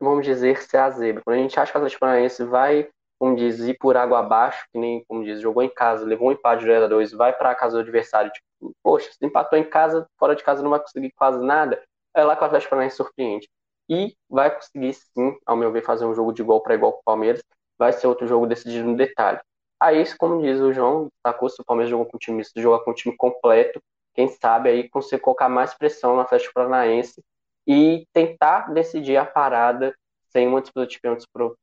[0.02, 1.22] vamos dizer, ser a zebra.
[1.24, 2.90] Quando a gente acha que o Atlético Paranaense vai
[3.22, 6.32] como diz, ir por água abaixo, que nem, como diz, jogou em casa, levou um
[6.32, 10.08] empate de 2, vai para a casa do adversário, tipo, poxa, se empatou em casa,
[10.18, 11.80] fora de casa não vai conseguir quase nada,
[12.16, 13.48] é lá que o Atlético Paranaense surpreende.
[13.88, 17.02] E vai conseguir, sim, ao meu ver, fazer um jogo de igual para igual com
[17.02, 17.44] o Palmeiras,
[17.78, 19.40] vai ser outro jogo decidido no detalhe.
[19.80, 22.84] Aí, como diz o João, destacou se o Palmeiras jogou com o time misto, jogar
[22.84, 23.80] com o time completo,
[24.16, 27.24] quem sabe aí conseguir colocar mais pressão no Atlético Paranaense
[27.68, 29.94] e tentar decidir a parada
[30.30, 31.56] sem uma disputa de pênaltis, por,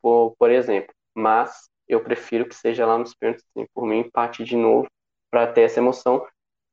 [0.00, 0.94] por, por exemplo.
[1.14, 4.86] Mas eu prefiro que seja lá nos pênaltis, sim, por mim, empate de novo,
[5.30, 6.26] para ter essa emoção,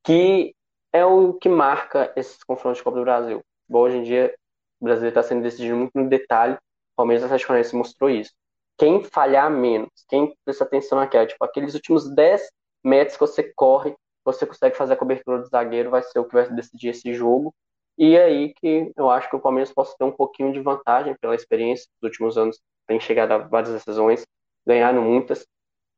[0.03, 0.53] que
[0.93, 3.41] é o que marca esses confrontos de Copa do Brasil.
[3.67, 4.33] Bom, hoje em dia,
[4.79, 8.31] o Brasil está sendo decidido muito no detalhe, o Palmeiras e Atlético Paranaense mostrou isso.
[8.77, 12.49] Quem falhar menos, quem presta atenção naquela, tipo, aqueles últimos 10
[12.83, 16.33] metros que você corre, você consegue fazer a cobertura do zagueiro, vai ser o que
[16.33, 17.53] vai decidir esse jogo.
[17.97, 21.15] E é aí que eu acho que o Palmeiras possa ter um pouquinho de vantagem
[21.19, 22.59] pela experiência dos últimos anos,
[22.89, 24.25] tem chegado a várias decisões,
[24.65, 25.45] ganhando muitas.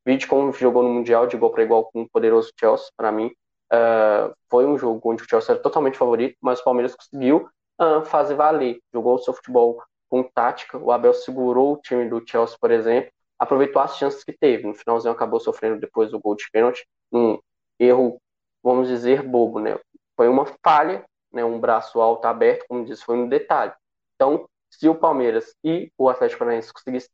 [0.05, 3.27] Vídeo como jogou no Mundial de igual para igual com o poderoso Chelsea, para mim,
[3.71, 8.03] uh, foi um jogo onde o Chelsea era totalmente favorito, mas o Palmeiras conseguiu uh,
[8.03, 10.77] fazer valer, jogou o seu futebol com tática.
[10.77, 14.67] O Abel segurou o time do Chelsea, por exemplo, aproveitou as chances que teve.
[14.67, 17.39] No finalzinho acabou sofrendo depois do gol de pênalti, um
[17.79, 18.21] erro,
[18.61, 19.79] vamos dizer, bobo, né?
[20.17, 21.45] Foi uma falha, né?
[21.45, 23.71] Um braço alto aberto, como disse, foi um detalhe.
[24.15, 27.11] Então, se o Palmeiras e o Atlético Paranaense conseguissem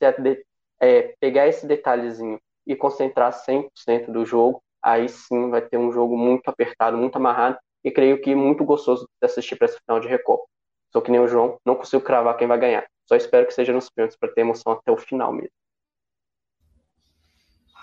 [0.79, 6.17] é, pegar esse detalhezinho e concentrar 100% do jogo, aí sim vai ter um jogo
[6.17, 10.07] muito apertado, muito amarrado e creio que muito gostoso de assistir para essa final de
[10.07, 10.45] Recopa.
[10.91, 12.87] Sou que nem o João, não consigo cravar quem vai ganhar.
[13.07, 15.51] Só espero que seja nos pênaltis para ter emoção até o final mesmo.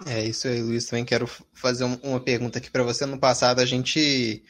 [0.07, 0.87] É isso aí, Luiz.
[0.87, 3.07] Também quero fazer uma pergunta aqui para você.
[3.07, 4.45] No passado, a gente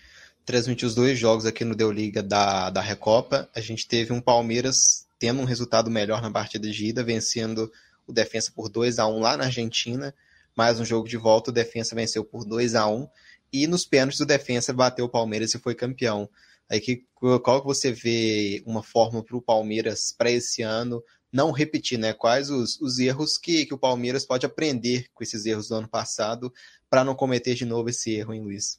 [0.45, 3.49] transmitiu os dois jogos aqui no Deu Liga da, da Recopa.
[3.55, 7.73] A gente teve um Palmeiras tendo um resultado melhor na partida de ida, vencendo
[8.07, 10.15] o Defensa por 2 a 1 lá na Argentina.
[10.55, 13.09] Mais um jogo de volta, o Defensa venceu por 2 a 1
[13.51, 16.29] E nos pênaltis, o Defensa bateu o Palmeiras e foi campeão.
[16.71, 17.07] Aí que,
[17.43, 21.03] qual que você vê uma forma para o Palmeiras para esse ano
[21.33, 22.13] não repetir, né?
[22.13, 25.89] Quais os, os erros que, que o Palmeiras pode aprender com esses erros do ano
[25.89, 26.53] passado
[26.91, 28.79] para não cometer de novo esse erro, hein, Luiz?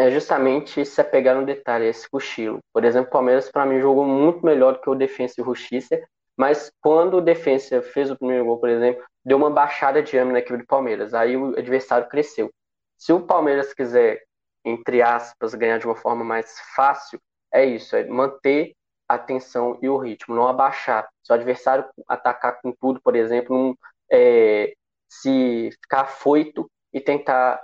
[0.00, 2.58] É justamente se apegar no detalhe, esse cochilo.
[2.72, 5.44] Por exemplo, o Palmeiras, para mim, jogou muito melhor do que o Defensa e o
[5.44, 6.02] Justiça,
[6.38, 10.32] mas quando o Defensa fez o primeiro gol, por exemplo, deu uma baixada de ânimo
[10.32, 11.12] na equipe do Palmeiras.
[11.12, 12.50] Aí o adversário cresceu.
[12.96, 14.22] Se o Palmeiras quiser,
[14.64, 17.20] entre aspas, ganhar de uma forma mais fácil,
[17.52, 18.72] é isso, é manter
[19.06, 21.10] a atenção e o ritmo, não abaixar.
[21.22, 23.76] Se o adversário atacar com tudo, por exemplo, não
[24.10, 24.72] é,
[25.10, 27.62] se ficar afoito e tentar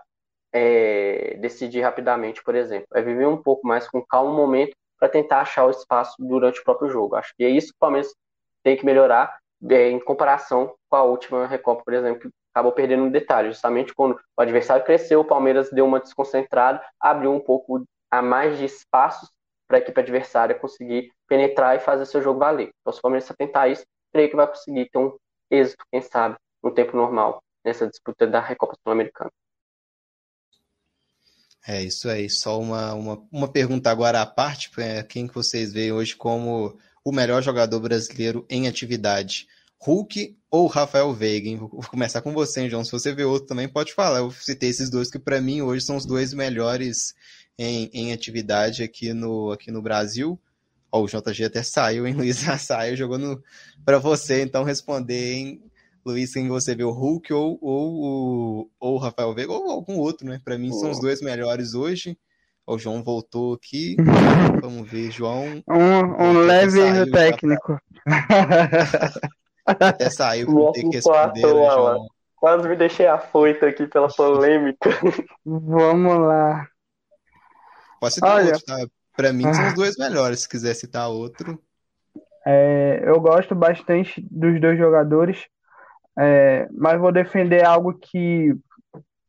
[0.56, 2.88] é, decidir rapidamente, por exemplo.
[2.94, 6.60] É viver um pouco mais com calma um momento para tentar achar o espaço durante
[6.60, 7.14] o próprio jogo.
[7.14, 8.14] Acho que é isso que o Palmeiras
[8.62, 9.38] tem que melhorar
[9.70, 13.50] é, em comparação com a última Recopa, por exemplo, que acabou perdendo um detalhe.
[13.50, 18.56] Justamente quando o adversário cresceu, o Palmeiras deu uma desconcentrada, abriu um pouco a mais
[18.56, 19.30] de espaços
[19.68, 22.70] para a equipe adversária conseguir penetrar e fazer seu jogo valer.
[22.80, 25.14] Então, se o Palmeiras tentar isso, creio que vai conseguir ter um
[25.50, 29.30] êxito, quem sabe, no tempo normal, nessa disputa da Recopa Sul-Americana.
[31.66, 32.30] É isso aí.
[32.30, 36.78] Só uma, uma, uma pergunta agora à parte: é, quem que vocês veem hoje como
[37.04, 39.48] o melhor jogador brasileiro em atividade?
[39.78, 41.56] Hulk ou Rafael Veiga?
[41.58, 42.84] Vou começar com você, hein, João.
[42.84, 44.18] Se você vê outro também, pode falar.
[44.18, 47.14] Eu citei esses dois que, para mim, hoje são os dois melhores
[47.58, 50.40] em, em atividade aqui no, aqui no Brasil.
[50.90, 52.40] O JG até saiu, hein, Luiz?
[52.40, 53.42] Já saiu, jogando
[53.84, 55.62] para você, então, responder, hein,
[56.06, 60.24] Luiz, quem você vê, o Hulk ou, ou, ou o Rafael Veiga, ou algum outro,
[60.24, 60.40] né?
[60.44, 62.16] Para mim, são os dois melhores hoje.
[62.64, 63.96] O João voltou aqui.
[64.62, 65.60] Vamos ver, João.
[65.68, 67.80] Um, um leve erro técnico.
[69.66, 72.06] Até saiu por ter que responder, né, João?
[72.36, 74.90] Quase me deixei afoito aqui pela polêmica.
[75.44, 76.68] Vamos lá.
[78.00, 78.86] Pode citar Olha, outro, tá?
[79.16, 81.60] Pra mim são os dois melhores, se quiser citar outro.
[82.46, 85.46] É, eu gosto bastante dos dois jogadores,
[86.18, 88.54] é, mas vou defender algo que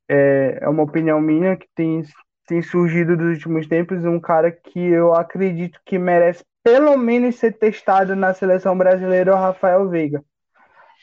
[0.10, 2.04] é, é, uma opinião minha, que tem,
[2.48, 7.54] tem surgido nos últimos tempos, um cara que eu acredito que merece pelo menos ser
[7.58, 10.24] testado na seleção brasileira, é o Rafael Veiga.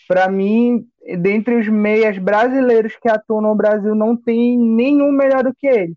[0.06, 0.86] Para mim,
[1.18, 5.94] dentre os meias brasileiros que atuam no Brasil, não tem nenhum melhor do que ele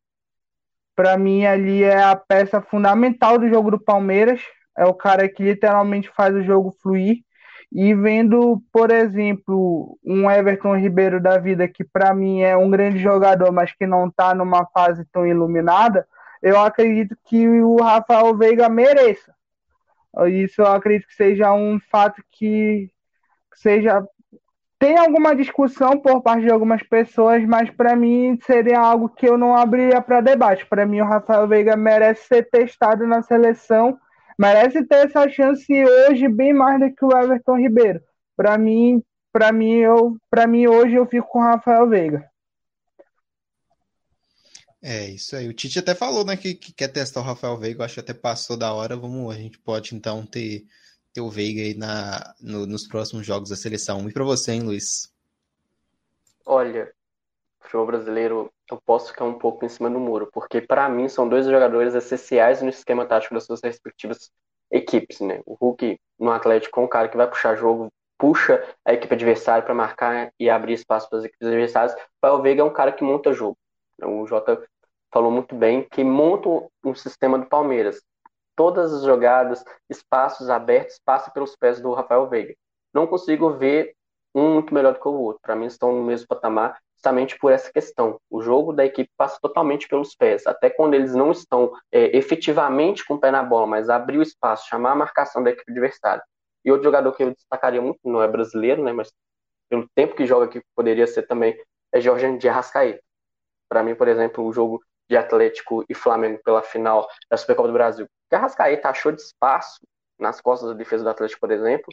[0.97, 4.41] para mim ali é a peça fundamental do jogo do Palmeiras.
[4.75, 7.17] É o cara que literalmente faz o jogo fluir.
[7.71, 12.99] E vendo, por exemplo, um Everton Ribeiro da vida, que para mim é um grande
[12.99, 16.07] jogador, mas que não está numa fase tão iluminada,
[16.41, 19.33] eu acredito que o Rafael Veiga mereça.
[20.27, 22.89] Isso eu acredito que seja um fato que
[23.53, 24.03] seja
[24.79, 29.37] tem alguma discussão por parte de algumas pessoas, mas para mim seria algo que eu
[29.37, 30.65] não abriria para debate.
[30.67, 33.99] Para mim, o Rafael Veiga merece ser testado na seleção,
[34.37, 38.01] merece ter essa chance hoje bem mais do que o Everton Ribeiro.
[38.35, 42.29] Para mim, para mim, eu, para mim hoje eu fico com o Rafael Veiga.
[44.81, 45.47] É, isso aí.
[45.47, 47.81] O Tite até falou, né, que, que quer testar o Rafael Veiga.
[47.81, 48.95] Eu acho que até passou da hora.
[48.95, 50.65] Vamos, a gente pode então ter
[51.17, 54.07] ter o Veiga aí na, no, nos próximos jogos da seleção.
[54.07, 55.11] E para você, hein, Luiz?
[56.45, 56.93] Olha,
[57.67, 61.27] futebol brasileiro eu posso ficar um pouco em cima do muro, porque para mim são
[61.27, 64.31] dois jogadores essenciais no esquema tático das suas respectivas
[64.71, 65.41] equipes, né?
[65.45, 69.63] O Hulk no Atlético é um cara que vai puxar jogo, puxa a equipe adversária
[69.63, 71.95] para marcar e abrir espaço para as equipes adversárias.
[72.23, 73.57] O Veiga é um cara que monta jogo.
[74.03, 74.61] O Jota
[75.13, 76.49] falou muito bem que monta
[76.83, 78.01] um sistema do Palmeiras
[78.57, 82.55] todas as jogadas, espaços abertos, passa pelos pés do Rafael Veiga.
[82.91, 83.95] Não consigo ver
[84.33, 85.39] um muito melhor do que o outro.
[85.41, 88.19] Para mim, estão no mesmo patamar, justamente por essa questão.
[88.29, 90.45] O jogo da equipe passa totalmente pelos pés.
[90.47, 94.23] Até quando eles não estão é, efetivamente com o pé na bola, mas abrir o
[94.23, 96.23] espaço, chamar a marcação da equipe adversária.
[96.65, 99.13] E outro jogador que eu destacaria muito, não é brasileiro, né, mas
[99.69, 101.57] pelo tempo que joga aqui, poderia ser também,
[101.93, 103.01] é Jorge de Arrascaeta.
[103.69, 107.73] Para mim, por exemplo, o jogo de Atlético e Flamengo pela final da Supercopa do
[107.73, 109.79] Brasil, que a Rascaeta achou de espaço
[110.19, 111.87] nas costas da defesa do Atlético, por exemplo,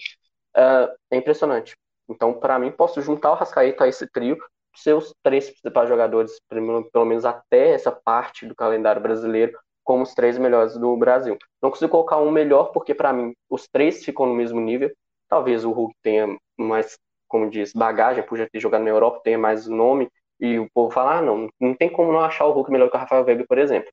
[0.56, 1.76] uh, é impressionante.
[2.08, 4.36] Então, para mim, posso juntar o Rascaeta a esse trio,
[4.74, 10.38] seus três principais jogadores, pelo, menos até essa parte do calendário brasileiro, como os três
[10.38, 11.36] melhores do Brasil.
[11.62, 14.90] Não consigo colocar um melhor, porque para mim os três ficam no mesmo nível.
[15.28, 16.98] Talvez o Hulk tenha mais,
[17.28, 20.08] como diz, bagagem, por já ter jogado na Europa, tenha mais nome,
[20.40, 22.96] e o povo fala, ah, não, não tem como não achar o Hulk melhor que
[22.96, 23.90] o Rafael Veiga, por exemplo.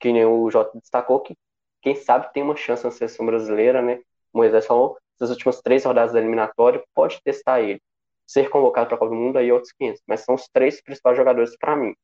[0.00, 1.34] Que nem o Jota destacou, que
[1.82, 4.00] quem sabe tem uma chance na seleção brasileira, né?
[4.32, 7.80] O Moisés falou, nas últimas três rodadas da eliminatória, pode testar ele.
[8.28, 11.16] Ser convocado para a Copa do Mundo aí outros 500, mas são os três principais
[11.16, 11.94] jogadores para mim.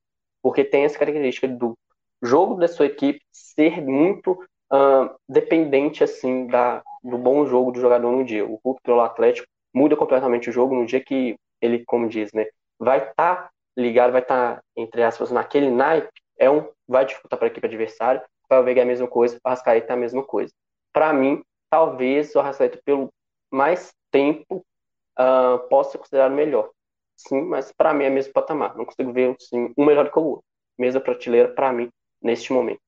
[0.43, 1.77] Porque tem essa característica do
[2.23, 4.33] jogo da sua equipe ser muito
[4.73, 8.47] uh, dependente, assim, da, do bom jogo do jogador no dia.
[8.47, 12.47] O Hulk pelo Atlético muda completamente o jogo no dia que ele, como diz, né,
[12.79, 16.09] vai estar tá ligado, vai estar, tá, entre aspas, naquele naipe,
[16.39, 18.25] é um, vai dificultar para a equipe adversária.
[18.51, 20.53] O Veiga é a mesma coisa, o Arrascaeta é a mesma coisa.
[20.93, 23.13] Para mim, talvez o Arrascaeta, pelo
[23.51, 24.65] mais tempo,
[25.19, 26.71] uh, possa ser considerado melhor.
[27.17, 28.77] Sim, mas para mim é mesmo patamar.
[28.77, 30.45] Não consigo ver assim, um melhor que o outro.
[30.79, 31.89] Mesma prateleira para mim,
[32.21, 32.81] neste momento.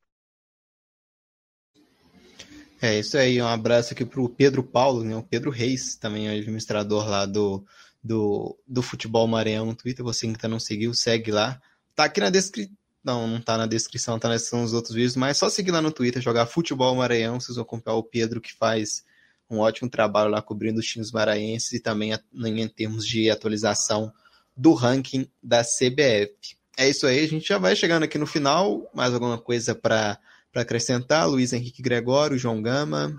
[2.82, 5.16] É isso aí, um abraço aqui para o Pedro Paulo, né?
[5.16, 7.64] o Pedro Reis, também é administrador lá do,
[8.04, 10.04] do, do Futebol Maranhão no Twitter.
[10.04, 11.60] Você ainda não seguiu, segue lá.
[11.94, 12.74] Tá aqui na descrição.
[13.02, 16.20] Não, não tá na descrição, tá nos outros vídeos, mas só seguir lá no Twitter,
[16.20, 19.04] jogar Futebol Maranhão, vocês vão acompanhar o Pedro que faz
[19.50, 24.12] um ótimo trabalho lá cobrindo os times maranhenses e também em termos de atualização
[24.56, 26.56] do ranking da CBF.
[26.78, 28.90] É isso aí, a gente já vai chegando aqui no final.
[28.94, 30.18] Mais alguma coisa para
[30.54, 31.28] acrescentar?
[31.28, 33.14] Luiz Henrique Gregório, João Gama.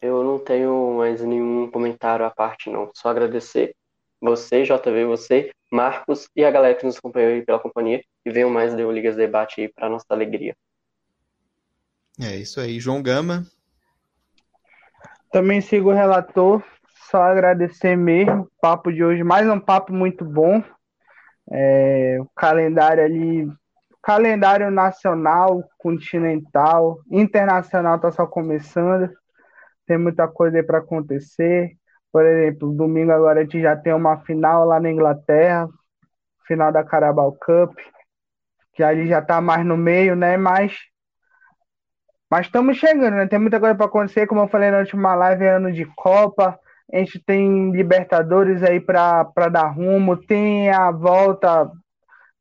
[0.00, 2.90] Eu não tenho mais nenhum comentário à parte, não.
[2.94, 3.74] Só agradecer
[4.20, 8.02] você, JV, você, Marcos e a galera que nos acompanhou aí pela companhia.
[8.24, 10.54] E venham mais Deu Ligas Debate aí para nossa alegria.
[12.20, 13.44] É isso aí, João Gama.
[15.30, 16.62] Também sigo o relator.
[17.10, 18.42] Só agradecer mesmo.
[18.42, 20.62] O papo de hoje, mais um papo muito bom.
[21.50, 23.48] É, o calendário ali
[24.02, 29.10] calendário nacional, continental, internacional está só começando
[29.86, 31.76] tem muita coisa aí para acontecer.
[32.12, 35.68] Por exemplo, domingo agora a gente já tem uma final lá na Inglaterra,
[36.46, 37.74] final da Carabao Cup,
[38.74, 40.36] que ali já está mais no meio, né?
[40.36, 40.76] Mas
[42.30, 43.26] mas estamos chegando, né?
[43.26, 46.58] Tem muita coisa para acontecer, como eu falei na última live, é ano de Copa.
[46.92, 51.70] A gente tem Libertadores aí para dar rumo, tem a volta,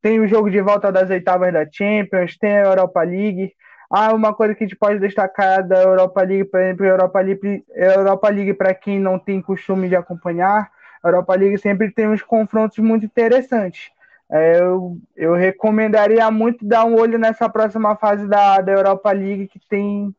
[0.01, 3.51] tem o jogo de volta das oitavas da Champions, tem a Europa League.
[3.89, 7.63] Ah, uma coisa que a gente pode destacar da Europa League, por exemplo, Europa League,
[7.75, 10.69] Europa League para quem não tem costume de acompanhar,
[11.03, 13.91] Europa League sempre tem uns confrontos muito interessantes.
[14.31, 19.47] É, eu, eu recomendaria muito dar um olho nessa próxima fase da, da Europa League,
[19.47, 20.13] que tem,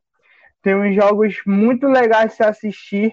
[0.62, 3.12] tem uns jogos muito legais se assistir,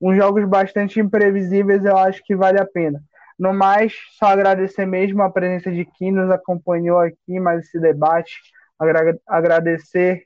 [0.00, 3.02] uns jogos bastante imprevisíveis, eu acho que vale a pena.
[3.38, 8.40] No mais, só agradecer mesmo a presença de quem nos acompanhou aqui, mais esse debate
[9.26, 10.24] agradecer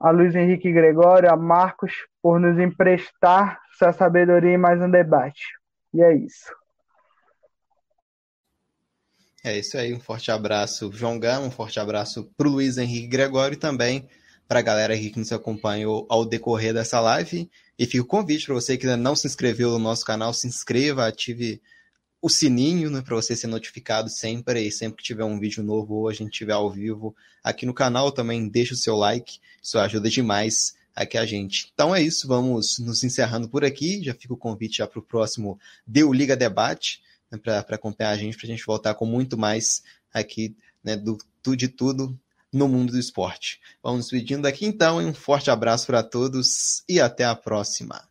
[0.00, 5.42] a Luiz Henrique Gregório, a Marcos, por nos emprestar sua sabedoria em mais um debate.
[5.94, 6.54] E é isso.
[9.46, 13.06] É isso aí, um forte abraço, João Gama, um forte abraço para o Luiz Henrique
[13.06, 14.04] Gregório e também
[14.48, 17.48] para a galera aqui que nos acompanhou ao decorrer dessa live.
[17.78, 20.48] E fica o convite para você que ainda não se inscreveu no nosso canal, se
[20.48, 21.62] inscreva, ative
[22.20, 25.94] o sininho né, para você ser notificado sempre e sempre que tiver um vídeo novo
[25.94, 29.78] ou a gente tiver ao vivo aqui no canal também deixa o seu like, isso
[29.78, 31.70] ajuda demais aqui a gente.
[31.72, 34.02] Então é isso, vamos nos encerrando por aqui.
[34.02, 37.00] Já fica o convite já para o próximo Deu Liga Debate,
[37.38, 39.82] para acompanhar a gente, para a gente voltar com muito mais
[40.12, 41.18] aqui né, do,
[41.56, 42.18] de tudo
[42.52, 43.60] no mundo do esporte.
[43.82, 48.08] Vamos pedindo aqui então, um forte abraço para todos e até a próxima.